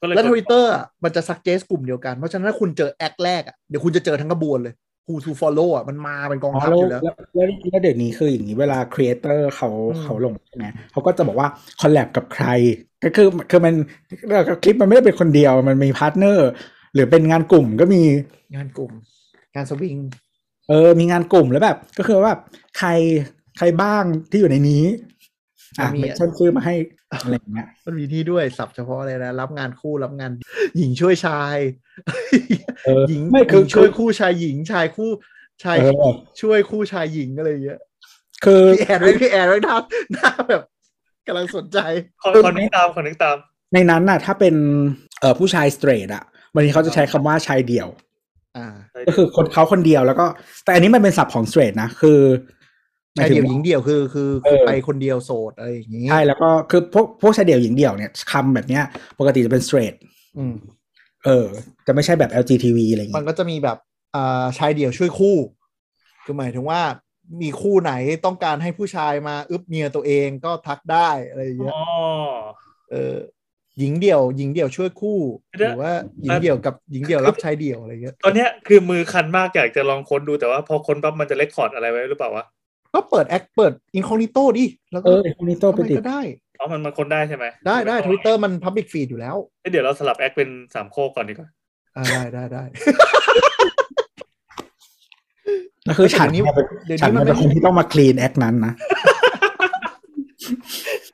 [0.00, 4.74] ก็เลยแล้วทวิตเตอร์อะมันจะ suggest กลุ่มเดียวกัน เพราะฉะนั้นถ้าคุณเจอ acc แรกอะเดี๋ยวคุณจะเจอทั้งกระบวนเลย
[5.06, 11.48] who to follow อะมันมาเป็นกองอ๋อทัพแล้วอยู่แล้วแล้วแล้วแล้วเดี๋ยวนี้คืออย่างนี้เวลา creator เขาอืมเขาลงใช่ไหมเขาก็จะบอกว่า
[11.80, 12.46] collab กับใคร
[13.04, 13.74] ก็คือคือมัน
[14.62, 16.48] คลิปมันไม่ได้เป็นคนเดียวมันมี partner
[16.94, 18.02] หรือเป็นงานกลุ่มก็มี
[18.54, 18.92] งานกลุ่ม
[19.54, 19.96] งานสวิง
[20.68, 22.40] เออมีงานกลุ่มแล้วแบบ ก็คือว่าแบบ
[22.78, 22.90] ใคร
[23.58, 24.84] ใครบ้างที่อยู่ในนี้
[25.78, 26.74] อะมีเมนชั่นชื่อมาให้
[27.12, 30.32] อะไรอย่างเงี้ยมันมีที่ด้วยสับเฉพาะเลยนะ รับงานคู่รับงาน
[30.76, 31.56] หญิงช่วยชาย
[32.84, 35.10] เออหญิงไม่คือหญิงช่วยคู่ชายหญิงชายคู่
[35.64, 37.80] ชายเออช่วยคู่ชายหญิงอะไรอย่างเงี้ย
[38.44, 39.76] คือพี่แอนไว้พี่แอนไว้หน้า
[40.12, 40.62] หน้าแบบ
[41.26, 41.78] กำลังสนใจ
[42.22, 43.36] ขอขอนึกตามขอนึกตาม
[43.74, 44.54] ในนั้นน่ะ ถ้าเป็น
[45.20, 47.88] เอ่อผู้ชายสเตรทอะวันนี้เขาจะใช้คำว่าชายเดี่ยว
[48.56, 48.66] อ่า
[49.06, 50.26] ก็คือคนเขาคนเดียวแล้วก็
[50.64, 52.57] แต่อันนี้มันเป็นศัพท์ของสเตรทนะ คือหมา
[53.18, 58.82] ชายถึเดี่ยวงหญิงเดี่ยวคือคือเอคืออไปคนเดียวโสดอะไรอย่างงี้ใช่แล้วก็คือพวกพวกชายเดี่ยวหญิงเดี่ยวเนี่ยคำแบบเนี้ย
[59.18, 59.94] ปกติจะเป็นสเตรท
[60.38, 60.54] อืม
[61.24, 61.46] เออ
[61.86, 63.78] จะไม่ใช่แบบ LGTV อะไรอย่างมันเงี้ยก็จะมีแบบ
[64.14, 65.36] อ่าชายเดี่ยวช่วยคู่
[66.24, 66.80] คือหมายถึงว่า
[67.42, 67.92] มีคู่ไหน
[68.24, 71.84] ต้องการให้ผู้ชายมาอึบเมียตัวเองก็ทักได้อะไรอย่างเงี้ยอ๋อ
[72.90, 73.16] เออ
[73.78, 75.18] หญิงเดี่ยว หญิงเดี่ยวช่วยคู่
[75.58, 82.44] เดี๋หยวรือว่าหญิงเดี่ยวกับหญิงเดี่ยวรับชายเดี่ยวอะไรเงี้ยตอนเนี้ยคือมือคันมากอยากจะลองค้นดูแต่ว่าพอค้นปั๊บมันจะเลคคอร์ดอะไรไว้หรือเปล่าวะ
[82.94, 86.20] ก็เปิดแอคเปิดอินคอ g นิโตดิ แล้วเอก็อคอมนิโตทำไปไมดิก็ได้
[86.60, 91.48] อ๋อมันมันค้นได้ใช่ไหม ได้ได้ทวิตเตอร์มันพับบิ c ฟีดอยู่แล้วเอ้ยเดี๋ยวเราสลับแอคเป็นสามโคกก่อนดีกว่า
[91.96, 92.64] อ่าได้ได้ได้
[95.84, 98.72] แล้วคือฉันเดี๋ยวนี้เนี่ยเป็นเดี๋ยวนี้ฉันมันเป็นไม่คนที่ต้องมาคลีนแอคนั้นนะ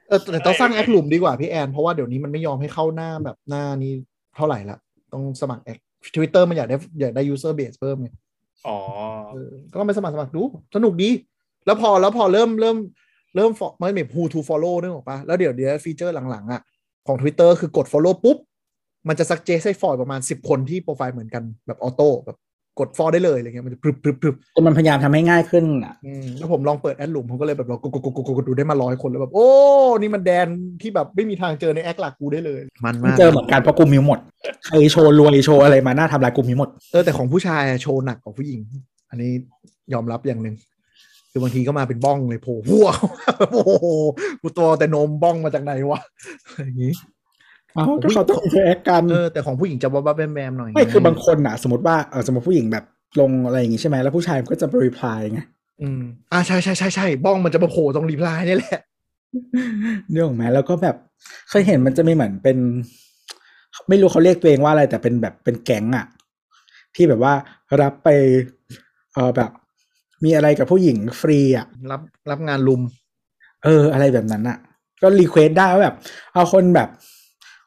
[0.08, 3.92] เออแต่ต้องสร้างแอคหลุมดีกว่าพี่แอน เพราะว่าเดี๋ยวนี้มันไม่ยอมให้เข้าหน้าแบบหน้านี้
[4.36, 4.78] เท่าไหร่ละ
[5.12, 5.78] ต้องสมัครแอค
[6.14, 8.08] ทวิตเตอร์มันอยากได้อยากได้ยูเซอร์เบสเพิ่มไง
[8.66, 8.76] อ๋อ
[9.32, 10.42] เออก็ลองไปสมัครสมัครดู
[10.74, 11.10] สนุกดี
[11.66, 12.76] แล้วพอแล้วพอเริ่มเริ่ม
[13.36, 16.60] เริ่ม fo- ไม่แบบ who to follow นึกออกปะแล้วเดี๋ยวเดี๋ยวฟีเจอร์หลังๆอะ
[17.06, 18.38] ของ Twitter คือกด follow ปุ๊บ
[19.08, 22.38] มันจะ suggest ให้ follow ประมาณ 10 คนที่โปรไฟล์เหมือนกันแบบออโต้แบบ
[22.80, 29.48] กด follow ได้เลยอะไรเงี้ยมันจะพรึบพรึบพรึบจนมันพยายามทำให้ง่ายขึ้นอะอืมแล้วผมลองเปิดแอดหลุมผมก็เลยแบบเรากดกดกดกดกดดูได้มาร้อยคนแล้วแบบ โอ้
[30.00, 30.46] นี่มันแดน
[30.82, 34.18] ที่แบบไม่มีทางเจอใน acc หลักกูได้เลย มันมากเจอเหมือนกันเพราะกูมีหมด
[34.66, 38.60] ใครโชว์รวยโชว์อะไรมาหน้าทำลายกูมีหมดเออแต่ของผู้ชายอะโชว์หนักกว่าผู้หญิง
[39.10, 39.30] อันนี้
[39.92, 40.54] ยอมรับอย่างหนึ่ง
[41.33, 42.89] คือบางทีก็มาเป็นบ้องเลยโผล่หัว
[43.53, 43.87] โอ้โห
[44.41, 45.99] กูตัวแต่นมบ้องมาจากไหนวะ
[46.45, 46.93] อะไรอย่างงี้
[47.77, 52.85] อ้าวก็เขาต้องอินเทอร์แอคกัน เออแต่ของผู้หญิงจะบ้าๆแบมๆหน่อย ไม่คือบางคนอ่ะ สมมติว่าเออสมมติผู้หญิงแบบ
[53.19, 55.41] ลงอะไรอย่างงี้ใช่ไหมแล้วผู้ชายก็จะรีプライไง
[55.81, 58.81] อืมอ่าใช่ใช่ใช่ใช่บ้องมันจะมาโผล่ตรงรีプライนี่แหละ
[60.11, 60.95] เรื่องของแม้แล้วก็แบบ
[61.49, 62.57] เคยเห็นมันจะมีเหมือนเป็น
[63.89, 66.05] ไม่รู้เขาเรียกตัวเองว่าอะไรแต่เป็นแบบเป็นแก๊งอะ
[66.95, 67.33] ที่แบบว่า
[67.81, 68.09] รับไป
[69.13, 69.51] เออแบบ
[70.24, 72.82] มีอะไรกับผู้หญิงฟรีอะรับรับงานลุม
[73.64, 74.58] เออ อะไรแบบนั้นอะ
[75.02, 75.96] ก็รีเควสได้ว่าแบบ
[76.34, 76.88] เอาคนแบบ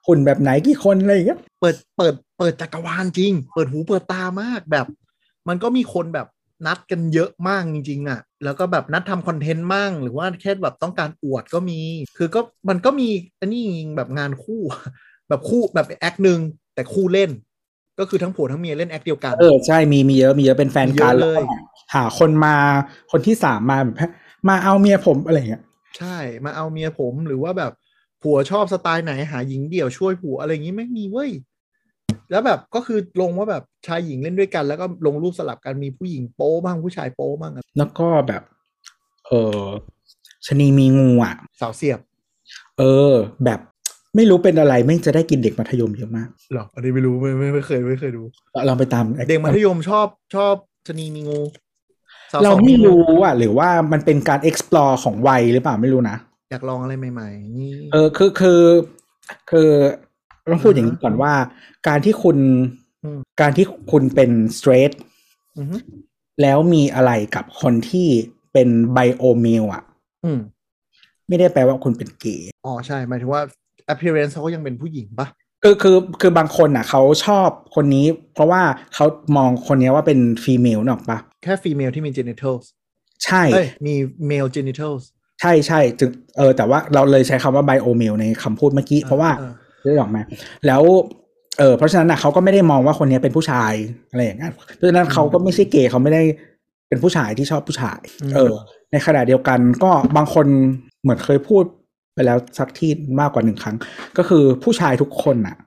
[0.08, 4.88] หุ่นแบบไหนกี่คนอะไรอย่างเงี้ยเปิดเปิดเปิดจักรวาลจริง เปิดหูเปิดตามากแบบ
[5.48, 6.28] มันก็มีคนแบบ
[6.66, 11.80] นัดกันเยอะมากจริงๆอะ แล้วก็แบบนัดทำคอนเทนต์มั่งหรือว่าแค่แบบต้องการอวดก็มี
[12.18, 13.08] คือก็มันก็มี
[13.40, 14.62] อันนี้จริงๆแบบงานคู่
[15.30, 16.40] แบบคู่แบบแอคหนึ่ง
[16.74, 17.30] แต่คู่เล่น
[18.00, 21.58] ก็คือทั้งผัวทั้งเมียเล่นแอคเดียวกัน เออใช่มีมีเยอะมีเยอะเป็นแฟนกันมีเยอะแล้วเลยก็
[21.94, 22.56] หาคนมา
[23.12, 23.96] คนที่สามมาแบบ
[24.50, 25.64] มาเอาเมียผมอะไรอย่างเงี้ย
[25.98, 27.72] ใช่มาเอาเมียผมหรือว่าแบบ
[28.22, 31.32] ผัวชอบสไตล์ไหนหาหญิงเดี่ยวช่วยผัวอะไรอย่างนี้ไม่มีเว้ย
[32.32, 38.44] แล้วแบบก็คือลงว่าแบบชายหญิงเล่นด้วยกัน แล้วก็ลงรูปสลับกันมีผู้หญิงโป๊บ้างผู้ชายโป๊บ้างอะแล้วก็แบบ
[39.28, 39.62] เออ
[40.46, 42.00] ชะนีมีงูอะสาวเสียบ
[42.80, 43.60] เออ แบบ
[44.16, 48.24] ไม่รู้เป็นอะไรไม่งจะได้กินเด็กมัธยมเยอะมากหรออันนี้ไม่รู้ไม่ไม่ไม่เคยไม่เคยดู
[48.68, 50.56] เราไปตามเด็กมัธยมชอบชอบ
[50.88, 51.42] ชะนีมีงู
[52.32, 56.18] สวเราสองไม่งูรู้อะ หรือว่ามันเป็นการ explore ของวัยหรือเปล่าไม่รู้นะ
[56.52, 58.62] อยากลองอะไรใหม่ๆนี่เออคือคือ
[59.50, 59.70] คือ
[60.52, 61.34] ต้องพูดอย่างนี้ก่อนว่า
[61.88, 62.38] การที่คุณ
[63.42, 64.94] การที่คุณเป็น straight
[65.58, 65.78] อือฮึ
[66.42, 68.08] แล้วมีอะไรกับคนที่
[68.54, 69.84] เป็นไบโอเมลอะ
[70.26, 70.40] อืม
[71.28, 73.42] ไม่ได้แปลว่าคุณเป็นเกย์อ๋อใช่หมายถึงว่า
[73.94, 75.28] appearance เขาก็ยังเป็นผู้หญิงปะ
[75.64, 78.62] คือคือคือบางคนอะเขาชอบคนนี้ เพราะว่า
[78.96, 79.06] เขา
[79.38, 82.66] มองคนนี้ว่าเป็นฟีเมลนกออกปะแค่ female ที่มี genitals
[83.26, 83.96] ใช่เอ้ยมี
[84.30, 85.04] male genitals
[85.42, 90.22] ใช่ใช่จึงเออแต่ว่าเราเลยใช้คำว่าไบโอเมลในคำพูดเมื่อกี้ เพราะว่าอ่าได้ออกมา
[90.68, 90.84] แล้ว
[91.60, 93.74] เออเพราะฉะนั้นนะเขาก็ไม่ได้มองว่าคนนี้เป็นผู้ชาย
[94.12, 96.24] อะไรอย่างเงี้ยเพราะฉะนั้นเขาก็ไม่ใช่เกย์เขาไม่ได้
[96.88, 98.54] เป็นผู้ชายที่ชอบผู้ชายอืมเออ
[98.92, 100.46] ในขณะเดียวกันก็บางคน
[101.02, 101.64] เหมือนเคยพูด
[102.18, 103.78] ไปแล้วสักที่มากกว่าหนึ่งครั้ง
[104.18, 105.58] ก็คือผู้ชายทุกคนอะ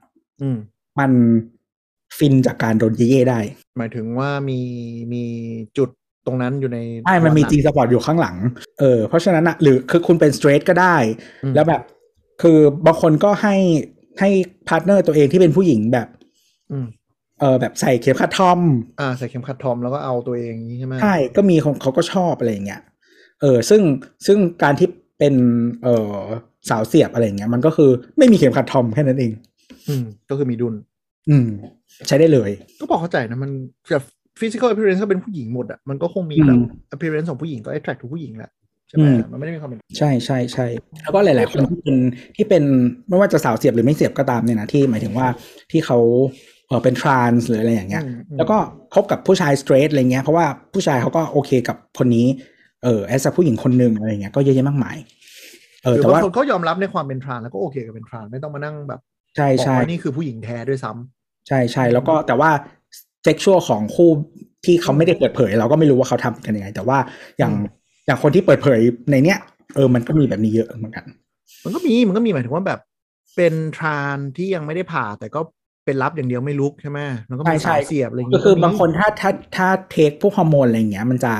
[0.42, 0.58] อืม
[1.00, 1.12] มัน
[2.18, 3.40] ฟินจากการโดนเย่ๆได้
[3.78, 4.60] หมายถึงว่ามี
[5.12, 5.24] มี
[5.78, 5.88] จุด
[6.26, 8.36] ตรงนั้นอยู่ในใช่มันมีจีหสปอร์ตอยู่ข้างหลัง
[8.80, 10.96] เออ เพราะฉะนั้นอะหรือคือคุณเป็นสเตรทก็ได้
[11.44, 11.82] อืมแล้วแบบ
[12.42, 13.56] คือบางคนก็ให้
[14.20, 14.28] ให้
[14.68, 16.08] partner ตัวเองที่เป็นผู้หญิงแบบ
[16.72, 16.86] อืม
[17.40, 18.60] เออแบบใส่เข็มขัดทอม
[19.00, 22.82] อ่าใส่เข็มขัดทอมแล้วก็เอาตัวเองอย่างนี้ใช่ไหมใช่ ก็มีของเขาก็ชอบอะไรอย่างเงี้ย
[23.40, 23.82] เออ ซึ่ง
[24.26, 24.88] ซึ่งการที่
[25.20, 25.34] เป็น
[25.84, 26.14] เออ
[26.68, 29.32] สาวเสียบอะไรอย่างเงี้ย มันก็คือไม่มีเข็มขัดทอมแค่นั้นเอง
[29.88, 30.74] อืม ก็คือมีดุ้น
[31.28, 31.46] อืม
[32.06, 33.50] ใช้ได้เลย ก็บอกเข้าใจนะ มัน
[33.90, 34.04] แบบ
[34.40, 38.50] physical appearance ก็เป็นผู้หญิงหมดอะมันก็คงมีแบบอืม appearance ของผู้หญิงก็ attract ทุกผู้หญิงแหละ
[38.88, 40.66] ใช่ไหมอืมมันไม่ได้มีความเป็นใช่ใช่ใช่
[41.02, 41.96] แล้วก็หลาย ๆ คนที่เป็น
[42.36, 42.64] ที่เป็น
[43.08, 45.26] ไม่ว่าจะสาวเสียบหรือไม่เสียบก็ตามเนี่ยนะที่หมายถึงว่า
[45.70, 45.98] ที่เขา
[46.68, 48.56] เออเป็นทรานส์หรืออะไรอย่างเงี้ยอืมอืมแล้วก็
[48.94, 52.26] คบกับผู้ชายสเตรทอะไรเงี้ยเพราะว่าผู้ชายเขาก็โอเคกับคนนี้
[52.84, 54.96] เออแอสผู้หญิงคนหนึ่งอะไรเงี้ยก็เยอะแยะมากมาย
[55.82, 59.00] เออหรือแต่บางว่าคนก็ยอมรับในความเป็นทรานแล้วก็โอเคกับเป็นทรานไม่ต้องมานั่งแบบ
[59.36, 62.50] ใช่บอกใช่ว่านี่คือผู้หญิงแท้ด้วยซ้ำใช่ใช่แล้วก็แต่ว่า
[63.22, 64.10] เซ็กชวลของคู่
[64.64, 66.98] ที่เขาไม่ได้เปิดเผย เราก็ไม่รู้ว่าเขาทำกันยังไง แต่ว่า
[67.38, 69.38] อย่างอืมอย่างคนที่เปิดเผยในเนี้ย
[69.74, 71.04] เออมันก็มีแบบนี้เยอะเหมือนกัน
[71.64, 72.80] มันก็มีมันก็มีหมายถึงว่าแบบ
[73.36, 75.40] เป็น trans ที่ยังไม่ได้ผ่าแต่ก็
[75.90, 76.98] เป็นรับอย่างเดียวไม่ลุกใช่ไหม
[77.30, 81.32] มันก็มีใช่ใช่สายเสียบอะไรอย่างก็งี้คือบางคนถ้าถ้าถ้า take พวกฮอร์โมนอะไรอย่างเงี้ยมันจะ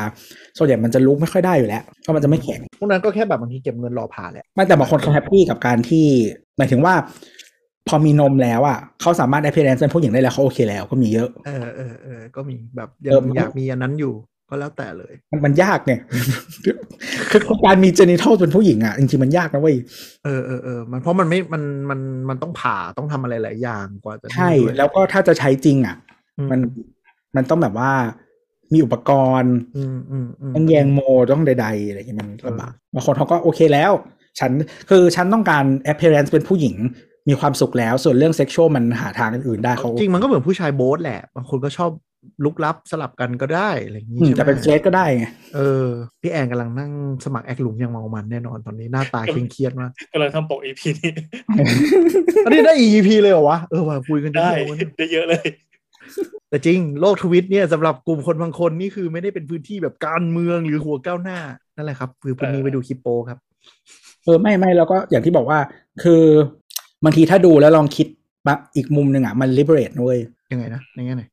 [0.59, 6.07] ส่วนใหญ่มันจะลุกไม่ค่อยได้อยู่แล้วเพราะมันจะไม่แข็งพวกนั้นก็แค่แบบบางทีเก็บเงินรอผ่าแหละไม่แต่บางคนเขา happy กับการที่
[6.59, 6.95] หมายถึงว่า
[7.89, 14.15] พอมีนมแล้วอะเขาสามารถ appearance เป็นผู้หญิงได้แล้วเขาโอเคแล้วก็มีเยอะเออเออเออก็มีแบบเออยังมันอยากมีอันนั้นอยู่
[14.51, 16.01] ก็แล้วแต่เลย มันมันยากเนี่ย
[17.31, 19.77] คือการมีเจนิทัลเป็นผู้หญิงอะจริงๆมันยากนะเว้ย
[20.25, 25.97] เออเออเออมันเพราะมันไม่มันมันมันต้องผ่าต้องทำอะไรหลายอย่างกว่าจะใช่ด้วยแล้วก็ถ้าจะใช้จริง อะ
[26.39, 26.61] อืมัน
[27.37, 27.93] มันต้องแบบว่า
[28.73, 29.11] มีอุปก
[29.41, 31.01] รณ์อืมอืมอืมต้องแยงโม
[31.35, 33.93] ต้องใดๆอะไรอย่างเงี้ยมันลำบากบางคนเขาก็โอเคแล้ว
[34.41, 34.53] ฉัน
[34.91, 36.77] คือฉันต้องการ appearance เป็นผู้หญิง
[37.29, 41.91] มีความสุขแล้ว ส่วนเรื่อง sexual มันหาทางอื่นๆได้เขาจริงมันก็เหมือนผู้ชายโบ๊ทแหละ บางคนก็ชอบ
[42.45, 45.87] ลุกลับสลับกันก็ได้อะไรอย่างนี้อืมใช่ไหมแต่เป็นเฟสก็ได้ไงเออ
[46.21, 46.93] พี่แอนกำลังนั่ง
[47.25, 51.11] สมัครแอคหลุมยังเมามันแน่นอนตอนนี้หน้าตาเคร่งเครียดมากกำลังทำปกอีพีนี้
[52.45, 55.47] อันนี้ได้ EP เลยเหรอวะ เออว่าคุยกันได้เยววันนี้ได้เยอะเลย
[56.49, 61.39] แต่จริงโลกทวิตเนี่ยสำหรับกลุ่มคนบางคนนี่คือไม่ได้เป็นพื้นที่แบบการเมืองหรือหัวก้าวหน้า
[61.77, 63.39] นั่นแหละครับคือพรุ่งนี้เออไปดูคลิปโปครับ
[64.25, 65.59] เออไม่ไม่แล้วก็อย่างที่บอกว่า
[66.03, 66.23] คือ
[67.05, 68.07] บางทีถ้าดูแล้วลองคิด
[68.47, 70.21] มาอีกมุมหนึ่งอะมัน liberate นะเว้ย
[70.53, 71.25] ยังไงนะในแง่ไหน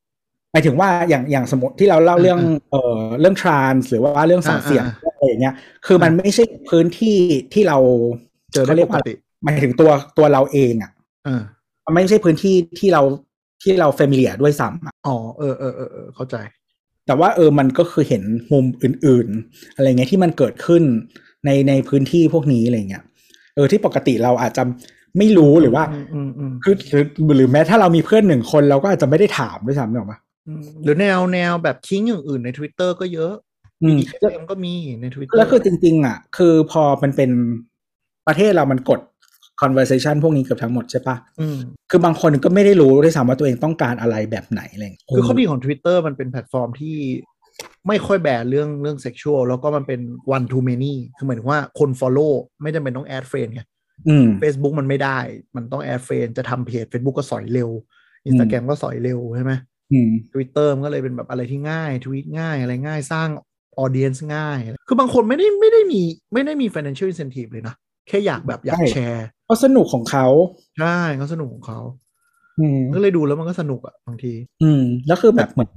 [0.52, 5.54] หมายถึงว่าอย่างอย่างสมมติที่เราเล่าเรื่องเอ่อเรื่องทรานส์หรือว่าเรื่องสังเสียงอ่าอะไรอย่างเงี้ย
[5.86, 7.16] คือมันไม่ใช่พื้นที่
[7.52, 7.78] ที่เรา
[8.52, 10.90] เจอได้ขารีปยกว่าติหมายถึงตัวตัวเราเองอะ
[11.24, 11.42] เออ
[11.84, 13.02] มันไม่ใช่พื้นที่ที่เรา
[13.62, 16.36] ที่เราเฟมิเลียด้วยซ้ำอะอ๋อเออเออเออเออเข้าใจ
[17.06, 20.82] แต่ว่าเออมันก็คือเห็นมุมอื่น ๆ อะไรเงี้ยที่มันเกิดขึ้น
[21.44, 23.04] ในในพื้นที่พวกนี้อะไรเงี้ย
[23.54, 24.62] เออที่ปกติเราอาจจะ
[25.18, 27.04] ไม่รู้หรือว่าอืมอืมอืมคือหรือ
[27.36, 30.27] หรือแม้ถ้าเรามีเพื่อนหนึ่งคนเราก็อาจจะไม่ได้ถามด้วยซ้ำหรอกปะอืม
[30.84, 33.34] หรือแนวแนวแบบทิ้งอย่างอื่นใน Twitter ก็เยอะ
[33.82, 37.30] อืมมีเมก็มีใน Twitter แล้วคือจริง ๆ อะ คือพอมันเป็น
[38.26, 39.00] ประเทศเรามันกด
[39.62, 41.58] conversation พวกนี้เกือบทั้งหมดใช่ปะอืม
[41.90, 46.96] คือบางคนก็ไม่ได้รู้ด้วยซ้ำว่าตัวเองต้องการอะไรแบบไหนอะไรเงี้ยคือข้อดีของ Twitter มันเป็นแพลตฟอร์มที่
[47.88, 50.00] ไม่ค่อยแบนเรื่องเรื่องเซ็กชวลแล้วก็มันเป็น
[50.36, 52.32] one to many คือหมายถึงว่าคน follow
[52.62, 53.62] ไม่จำเป็นต้อง add friend ไง
[54.08, 55.18] อืม Facebook มันไม่ได้
[55.56, 57.70] มันต้อง add friend จะทำเพจ Facebook ก็สอยเร็ว
[58.28, 59.52] Instagram ก็สอยเร็วใช่ไหม
[59.92, 63.28] อืม Twitter มันก็เลยเป็นแบบอะไรที่ง่าย ทวีตง่ายอะไรง่ายสร้าง
[63.84, 67.74] audience ง่าย คือบางคนไม่ได้ไม่ได้มีไม่ได้มี financial incentive เลยนะ
[68.08, 70.26] แค่อยากแบบอยากใช่แชร์ก็สนุกของเขา
[70.78, 71.80] ใช่เขาสนุกของเขา
[72.60, 75.70] อืมก็เลยดูแล้วมันก็สนุกอะบางที อืม แล้วคือแบบเหมือน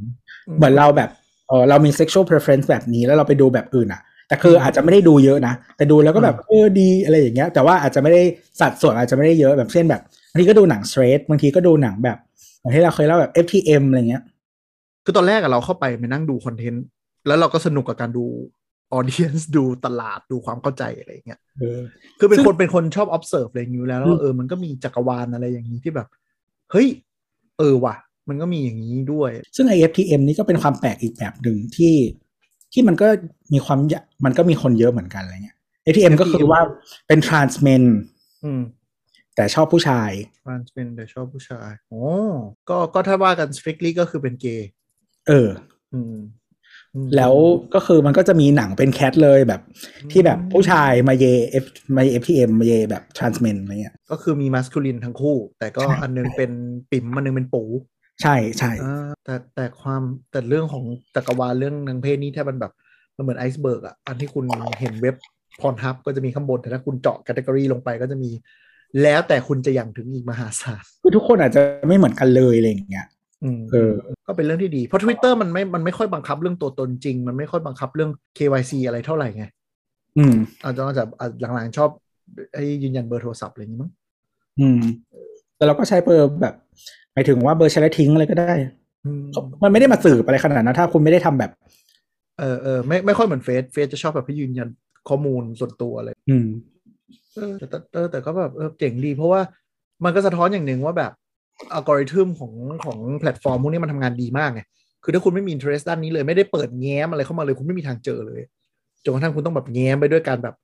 [0.57, 1.09] เหมือนเราแบบ
[1.47, 8.21] เออเรามี sexual preference แบบนี้แล้วเราไปดูแบบอื่นอะแต่คืออาจจะไม่ได้ดูเยอะนะ แต่ดูแล้วก็แบบเออดีอะไรอย่างเงี้ย แต่ว่าอาจจะไม่ได้
[8.61, 12.17] สัดส่วนอาจจะไม่ได้เยอะแบบเช่นแบบบางทีก็ดูหนัง straight บางทีก็ดูหนังแบบ
[12.61, 14.23] อย่างที่เราเคยเล่าแบบ FTM อะไรเงี้ย
[15.05, 16.85] คือตอนแรกอะเราเข้าไปไปนั่งดูคอนเทนต์
[17.27, 18.25] แล้วเราก็สนุกกับการดู
[18.97, 21.79] audience ดูตลาดดูความเข้าใจอะไรอย่างเงี้ยเออ
[22.19, 26.07] คือเป็นซึ่งคนเป็นคนชอบ observe อะไรอย่างนี้อยู่แล้วแล้วอืมเออมันก็มีจักรวาลอะไรอย่างนี้ที่แบบ
[26.71, 26.87] เฮ้ย
[27.59, 27.95] เออว่ะ
[28.29, 31.95] มันก็มีอย่างนี้ด้วย ซึ่ง i FTM นี่ก็เป็นความแปลกอีกแบบหนึ่งที่
[32.73, 33.07] ที่มันก็
[33.53, 35.57] มีความยะมันก็มีคนเยอะเหมือนกันอะไรเงี้ย
[35.93, 36.61] FTM ก็คือว่า
[37.07, 37.83] เป็น trans men
[38.43, 38.61] อืม
[39.35, 40.11] แต่ชอบผู้ชาย
[40.47, 42.05] มันเป็นแต่ชอบผู้ชายโอ้
[42.69, 44.69] ก็ก็ถ้าว่ากัน strictly ก็คือเป็นเกย์
[45.27, 45.49] เออ
[45.93, 46.15] อืม
[46.95, 47.33] อืมแล้ว
[47.73, 49.61] ก็คือมันก็จะมีหนังเป็นแคทเลยแบบ
[50.11, 51.25] ที่แบบผู้ชายมาเย
[51.63, 51.65] F
[51.97, 56.51] มาเย FTM มาเยแบบ trans men อะไรเงี้ยก็คือมี masculine ทั้งคู่ แต่ก็ใช่อันนึงเป็น
[56.91, 57.63] ปิ่มอันนึงเป็นปู
[58.21, 60.83] ใช่ใช่อ่าแต่แต่ความแต่เรื่องของ
[61.15, 62.73] จักรวาลเรื่องนางเพศนี่ถ้ามันแบบ
[63.15, 64.45] มันเหมือนไอซ์เบิร์กอะอันที่คุณ
[64.79, 65.15] เห็นเว็บ
[65.61, 68.29] พรทับก็จะมีข้างบน แต่ถ้าคุณเจาะแคตตากรีลงไปก็จะมี
[69.03, 73.07] แล้วแต่คุณจะอย่างถึงอีกมหาศาลคือทุกคนอาจจะไม่เหมือนกันเลยอะไรอย่างเงี้ย
[73.43, 73.93] อืมเออ
[74.27, 79.45] ก็เป็นเรื่องที่ดี เพราะ Twitter มันไม่ มันไม่ค่อยบังคับเรื่องตัวตนจริง มันไม่ค่อยบังคับเรื่อง KYC อะไรเท่าไหร่ไง
[80.17, 81.89] อืมอาจจะอาจจะอะหลังๆชอบ
[82.55, 83.91] ให้ยืนยันเบอร์โทรศัพท์อะไรอย่างนี้มั้ง
[84.59, 84.81] อืม
[85.57, 86.55] แต่เราก็ใช้เบอร์แบบ
[87.13, 88.53] หมายถึงว่าเบอร์ใช้แล้วทิ้งอะไรก็ได้
[89.05, 89.23] อืม
[89.63, 91.51] มันไม่ได้มาสืบอะไรขนาดนั้นถ้าคุณไม่ได้ทำแบบ
[92.39, 94.67] เออเออไม่ไม่ค่อยเหมือนเฟซเฟซจะชอบแบบให้ยืนยัน
[95.09, 96.47] ข้อมูลส่วนตัวอะไร อืม
[97.35, 99.41] เออแต่แต่เออแต่ก็แบบเออเจ๋งดีเพราะว่า
[100.03, 101.11] มันก็สะท้อนอย่างหนึ่งว่าแบบ
[101.73, 102.53] อัลกอริทึมของ
[102.85, 104.61] ของแพลตฟอร์มพวกนี้มันทำงานดีมากไง
[105.03, 108.41] คือถ้าคุณไม่มี interest ด้านนี้เลยไม่ได้เปิดแง้มอะไรเข้ามาเลยคุณไม่มีทางเจอเลย
[109.03, 110.55] จนกระทั่งคุณต้องแบบแง้มไปด้วยการแบบ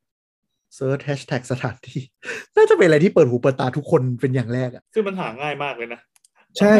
[0.75, 2.01] search แฮชแท็กสถานที่
[2.55, 5.99] น่าจะเป็นอะไรที่เปิดหูเปิดตาทุกคนเป็นอย่างแรกอะซึ่งมันหาง่ายมากเลยนะ
[6.59, 6.73] ใช่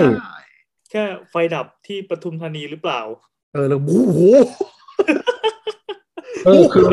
[0.92, 3.02] แค่ไฟดับที่ปทุมธานีหรือเปล่า
[3.54, 4.22] เออแล้วโอ้โห
[6.46, 6.86] เออคือ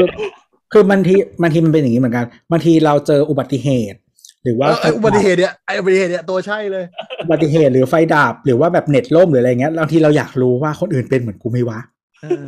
[0.74, 3.98] คือบางทีบางทีมันเป็นอย่างนี้เหมือนกันบางทีเราเจออุบัติเหตุ
[4.44, 6.84] หรือว่าเออไอ้อุบัติเหตุเนี่ยไอ้อุบัติเหตุเนี่ยตัวใช่เลย
[7.22, 11.78] อุบัติเหตุหรือไฟดับหรือว่าแบบเน็ตล่มหรืออะไรเงี้ยบางทีเราอยากรู้ว่าคนอื่นเป็นเหมือนกูไหมวะ
[12.22, 12.46] เออ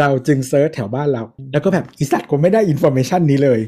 [0.00, 3.60] เราจึง search แถวบ้านเรา แล้วก็แบบอีสัตว์กูไม่ได้ information นี้เลย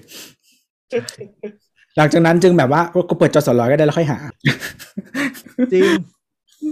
[1.97, 4.19] หลังจากนั้นจึงแบบว่าก็เปิดจอสร้อยก็ได้แล้วค่อยหา
[5.73, 5.91] จริง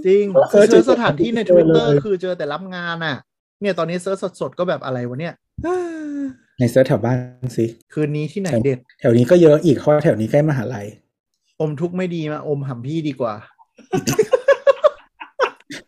[0.06, 3.16] จริงเออ search สถานที่ในเจอเลย Twitter คือเจอแต่รับงานอะ
[3.60, 5.34] เนี่ยตอนนี้ search สดๆก็แบบอะไรวะเนี่ย
[6.60, 10.86] ใน search แถวบ้านสิคืนนี้ที่ไหนเด็ด แถวนี้ก็เยอะอีกเพราะว่าแถวนี้ใกล้มหาลัย
[11.60, 13.34] อมทุกข์ไม่ดีมาอมหำพี่ดีกว่า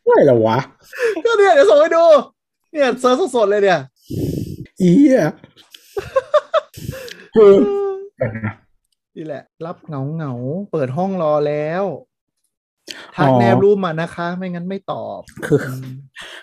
[0.05, 0.59] ไม่หรอวะ
[1.25, 2.05] ก็เนี่ยเดี๋ยวส่งให้ดู
[2.73, 3.81] เนี่ย search สดๆเลยเนี่ย
[4.83, 5.31] อีอะ
[7.35, 7.53] คือ
[9.17, 11.85] นี่แหละ รับเหงาเหงาๆเปิดห้องรอแล้ว
[13.17, 15.61] ทักแนบรูปมานะคะ ไม่งั้นไม่ตอบ คือ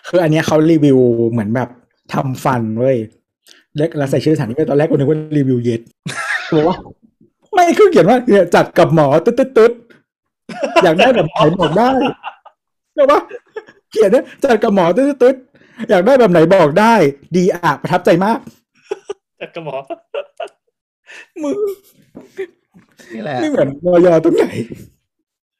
[0.07, 0.97] คืออันเนี้ยเขารีวิว
[1.31, 1.69] เหมือนแบบ
[2.13, 3.18] ทำฟันเว้ยเล็ก
[3.75, 5.81] แล้วใส่ชื่อสถานที่ไปตอนแรกกูนึกว่ารีวิวเย็ด
[6.55, 6.77] บอกว่า
[7.53, 9.71] ไม่คือเขียนว่าเนี่ยจัดกับหมอตึ๊ดตึ๊ดตึ๊ด
[10.83, 11.89] อยากได้แบบไหนบอกได้
[12.93, 13.19] ใช่ปะ
[13.91, 15.35] เขียนเนี่ยจัดกับหมอตึ๊ดตึ๊ดตึ๊ด
[15.89, 16.93] อยากได้แบบไหนบอกได้
[17.35, 18.39] ดีอะประทับใจมาก
[19.41, 19.75] จัดกระหมอ
[21.43, 21.57] มึง
[23.13, 24.45] นี่แหละไม่เหมือนวอยตรงไหน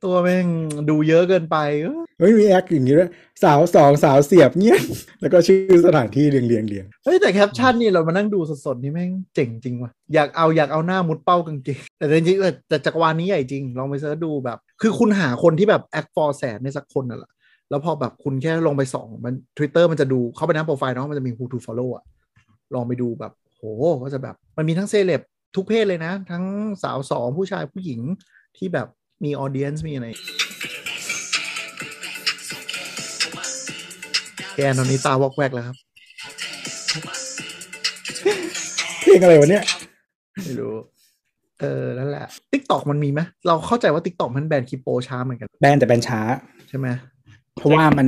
[0.03, 0.47] ตัวแม่ง
[0.89, 3.11] ดูเยอะเกินไปเออเฮ้ยมี acc อย่างนี้ด้วย
[3.43, 4.79] สาวสองสาวเสียบเงี้ย
[5.21, 17.31] แล้วก็ชื่อสถานที่เรียงเรียงเรียงเฮ้ยแต่แคปชั่นนี่เรามานั่งดูสดๆนี่แม่งเจ๋งจริงว่ะอยากเอาอยากเอาหน้ามุดเป้ากางเกงแต่จริงๆแต่แต่จักรวาลนี้ใหญ่จริง ลองไป search ดูแบบ คือคุณหาคนที่แบบ acc follow แสนนึงสักคนน่ะแหละ
[17.69, 22.03] แล้วพอแบบคุณแค่ลงไปส่องมัน Twitter มันจะดูเข้าไปหน้าโปรไฟล์เนาะมันจะมี who to follow อะ
[22.73, 23.61] ลองไปดูแบบโห
[24.03, 25.21] ก็จะแบบมันมีทั้งเซเลบ
[25.55, 26.43] ทุกเพศเลยนะ ทั้ง
[26.83, 27.99] สาวสองผู้ชายผู้หญิง
[28.57, 28.87] ที่แบบ
[29.23, 30.07] มีออเดียนซ์มีอะไร
[34.55, 35.77] แกนตอนนี้ตาวอกแวกแล้วครับ
[39.01, 39.63] เพลงอะไรวะเนี่ย
[40.43, 40.73] ไม่รู้
[41.61, 44.29] เออ นั่นแหละ t ิ k t o k มันมีไหมเราเข้าใจว่า t ิ k t o k
[44.37, 46.19] มันแบนคริปโปช้าเหมือนกัน แบนแต่แบนช้า
[46.69, 46.87] ใช่ไหม
[47.55, 48.07] เพราะว่ามัน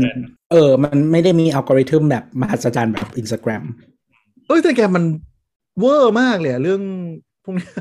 [0.52, 3.63] เออ มันไม่ได้มีอัลกอริทึมแบบมหัศจรรย์แบบอินสตาแกรม
[4.47, 5.04] เอ้ยแต่แกมัน
[5.80, 6.82] เวอร์มากเลยอะเรื่อง
[7.43, 7.74] พวกเนี้ย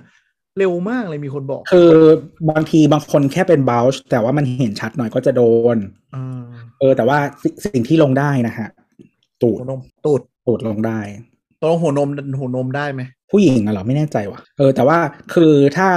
[0.59, 1.93] เร็วมากเลยมีคนบอก คือ
[2.51, 5.43] บางทีบางคนแค่เป็นบ u ชแต่ว่ามันเห็นชัดหน่อยก็จะโด
[5.75, 5.77] น
[6.15, 6.43] อ่า
[6.79, 8.69] เออ แต่ว่าสิสิ่งที่ลงได้นะฮะ
[9.43, 11.01] ตูดหัวนมตูดตูดลงได้
[11.63, 12.09] ตรงหัวนม
[12.39, 14.99] หัวนมได้ไหม ผู้หญิงอะเหรอไม่แน่ใจว่ะเออแต่ว่า
[15.35, 15.89] คือถ้า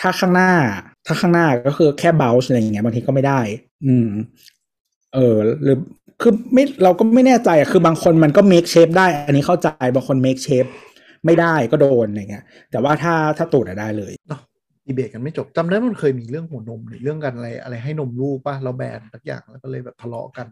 [0.00, 0.52] ถ้าข้างหน้า
[1.06, 3.40] ถ้าข้างหน้าก็คือแค่เบลชอะไรอย่างเงี้ยบางทีก็ไม่ได้
[3.86, 4.08] อืม
[5.14, 5.78] เออหรือ
[6.22, 10.68] คือไม่เราก็ไม่แน่ใจอะคือบางคนมันก็ make shape ได้ อันนี้เข้าใจบางคน make shape
[11.26, 14.12] ไม่ได้ก็โดนอะไรเงี้ย แต่ว่าถ้าถ้าตูดอะได้เลย
[14.86, 20.46] ดีเบตกันไม่จบจำได้มันเคยมีเรื่องหัวนมหรือเรื่องกันอะไรอะไรให้นมลูกป่ะเราแบนสักอย่างแล้วก็เลยแบบทะเลาะกัน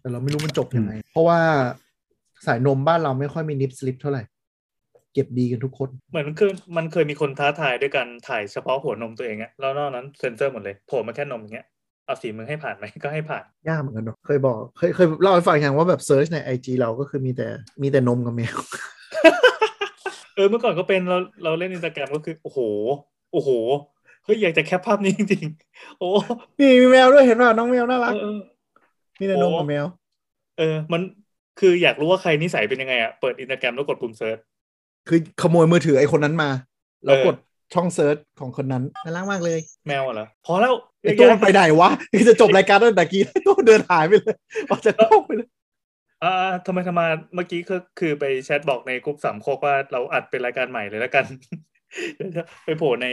[0.00, 1.38] แต่เราไม่รู้มันจบยังไง เพราะว่า
[2.46, 4.22] สายนมบ้านเราไม่ค่อยมีนิปสลิปเท่าไหร่
[5.14, 11.66] เก็บดีกันทุกคน เหมือนคือมันเคยมีคนท้าทายด้วยกันถ่ายเฉพาะหัวนมตัวเองอะแล้วนอกนั้นเซ็นเซอร์หมดเลยโผล่มาแค่นมอย่างเงี้ย
[12.06, 17.48] เอาสีมึงให้ผ่านไหมก็ให้ผ่านยากเหมือนกันเนอะเคยบอกเคยเคยเล่าให้ฟังอย่างว่าแบบ search ในไอจีเราก็คือมีแต่
[17.82, 18.58] มีแต่นมกับแมว
[20.34, 22.58] เออเมื่อก่อนก็เป็นเราเราเล่นอินสตาแกรมก็คือ โอ้โห
[23.32, 23.50] โอ้โห
[24.24, 26.08] เฮ้ยอยากจะแคปภาพนี้จริงๆโอ้
[26.58, 28.38] นี่มีแมวด้วยเห็นป่ะน้องแมวน่ารักเออ
[29.20, 29.86] มีแต่นมกับแมว
[30.58, 31.00] เออ มัน
[31.60, 34.38] คืออยากรู้ว่าใครนิสัยเป็นยังไงอะเปิดอินสตาแกรมแล้วกดปุ่ม search
[35.08, 36.50] คือขโมยมือถือไอ้คนนั้นมา
[37.04, 37.36] แล้วเออกด
[37.74, 41.90] ช่อง search ของคนนั้นน่ารักมากเลย แมวเหรอพอแล้วไอ้ตัวมันไปไหนวะ
[42.28, 44.36] จะจบรายการตั้งแต่กี้ไอ้ตัวเดินหายไปเลย
[44.70, 45.48] ออกจากกล้องไปเลย
[46.24, 46.34] อ่า
[46.66, 51.24] ทำไมทำไมาเมื่อกี้ก็คือไปแชทบอกในกลุ่มสามโคกว่าเราอัดเป็นรายการใหม่เลยแล้วกัน
[52.16, 53.06] เดี๋ยวจะไปโผล่ใน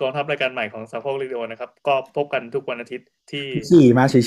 [0.00, 4.22] กองทัพรายการใหม่ของสามโคกเรดิโอนะครับ ก็พบกันทุกวันอาทิตย์ที่ขี่มาเฉย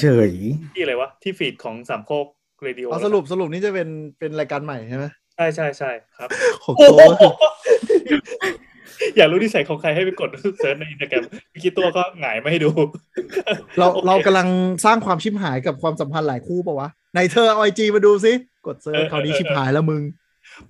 [0.75, 2.27] ที่อะไรวะที่ feed ของสามโคก
[2.63, 6.29] เรดิโอเอาสรุปสรุปนี่จะเป็นเป็นรายการใหม่ใช่ไหมใช่ใช่ใช่ครับ
[6.63, 7.23] ของโอ้ตัวโห
[9.17, 11.23] อยากรู้นิสัยของใครให้ไปกด search ในอินสตาแกรม
[11.53, 12.69] พี่คิดตัวก็หงายมาให้ดู
[13.77, 14.47] เราโอคเรากำลัง
[14.85, 18.33] สร้างความชิบหายกับความสัมพันธ์หลายคู่ปะวะ ในเธอเอาไอจีมาดูซิ
[18.65, 20.01] กด search เออคราวนี้เออชิบหายแล้วมึง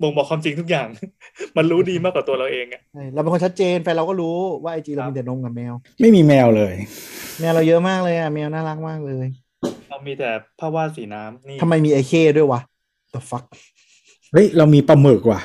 [0.02, 0.88] บ่งบอกความจริงทุกอย่าง
[1.58, 6.74] มันรู้ดีมากกว่าตัวเราเองอะใช่เราเป็นคนชัดเจนแฟนเราก็รู้ว่าไอจีเราครับมีแต่นมกับแมวๆไม่มีแมวเลย
[7.40, 9.26] แมวเราเยอะมากเลยอะแมวน่ารักมากเลย
[9.90, 10.30] เรามีแต่
[10.60, 12.60] ผ้าวาดสีน้ำนี่ทำไมมีไอเคด้วยวะ
[13.14, 13.46] the fuck
[14.32, 15.40] เฮ้ย เรามีปลาหมึกว่ะ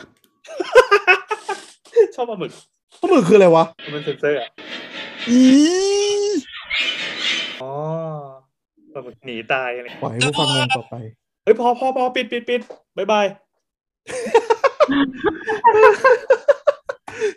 [2.14, 2.50] ชอบปลาหมึก
[2.98, 4.48] พวกมึงคืออะไรวะ มันเซนเซอร์อะ
[5.30, 5.40] อี
[7.62, 7.72] อ๋อ
[8.94, 10.94] ปลาหมึกหนีตายอะไรปล่อยให้ผู้ฟังงงต่อไป
[11.44, 12.60] เฮ้ยพอพอพอปิดปิดปิด
[12.96, 13.26] bye bye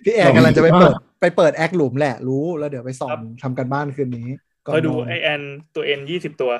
[0.04, 4.28] พี่แอนกำลังจะไปเปิดไปเปิดแอคหลุมแหละรู้แล้วเดี๋ยวไปส่องทำกันบ้านคืนนี้
[4.66, 5.42] ก่อนคอยดูนอนไอแอน
[5.76, 6.52] ตัวเอ็นยี่สิบตัว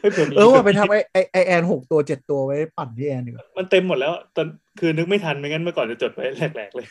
[0.00, 4.46] เฮ้ยเผื่อมีเออว่าไปทำไอไอไอแอนหกตัวเจ็ดตัวไว้ปั่นพี่แอนดีกว่ามันเต็มหมดแล้วตอน
[4.80, 6.86] คือนึกไม่ทันไม่งั้นเมื่อก่อนจะจดไว้แหลกๆเลย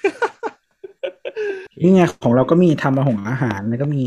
[1.81, 4.03] นี่ไงของเราก็มีทำอาหงอาหารแล้วก็มี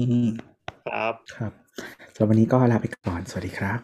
[0.86, 1.52] ครับครับ
[2.18, 3.78] สำหรับวันนี้ก็ลาไปก่อน สวัสดีครับ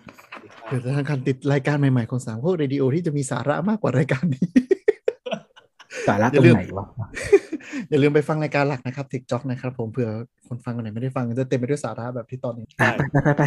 [0.66, 4.46] เดี๋ยวจะทางการติดรายการใหม่ๆของสามพวกเรดิโอที่จะมีสาระมากกว่ารายการนี้
[6.08, 6.86] สาระอตรย่างลืมไหนวะ
[7.90, 10.10] อย่าลืมไปฟังรายการหลักนะครับทิกจ็อกนะครับผมเผื่อ
[10.48, 13.42] คนฟังคนไหนไม่ได้ฟังจะเต็มไปด้วยสาระแบบที่ตอนนี้อะไปไปไปไป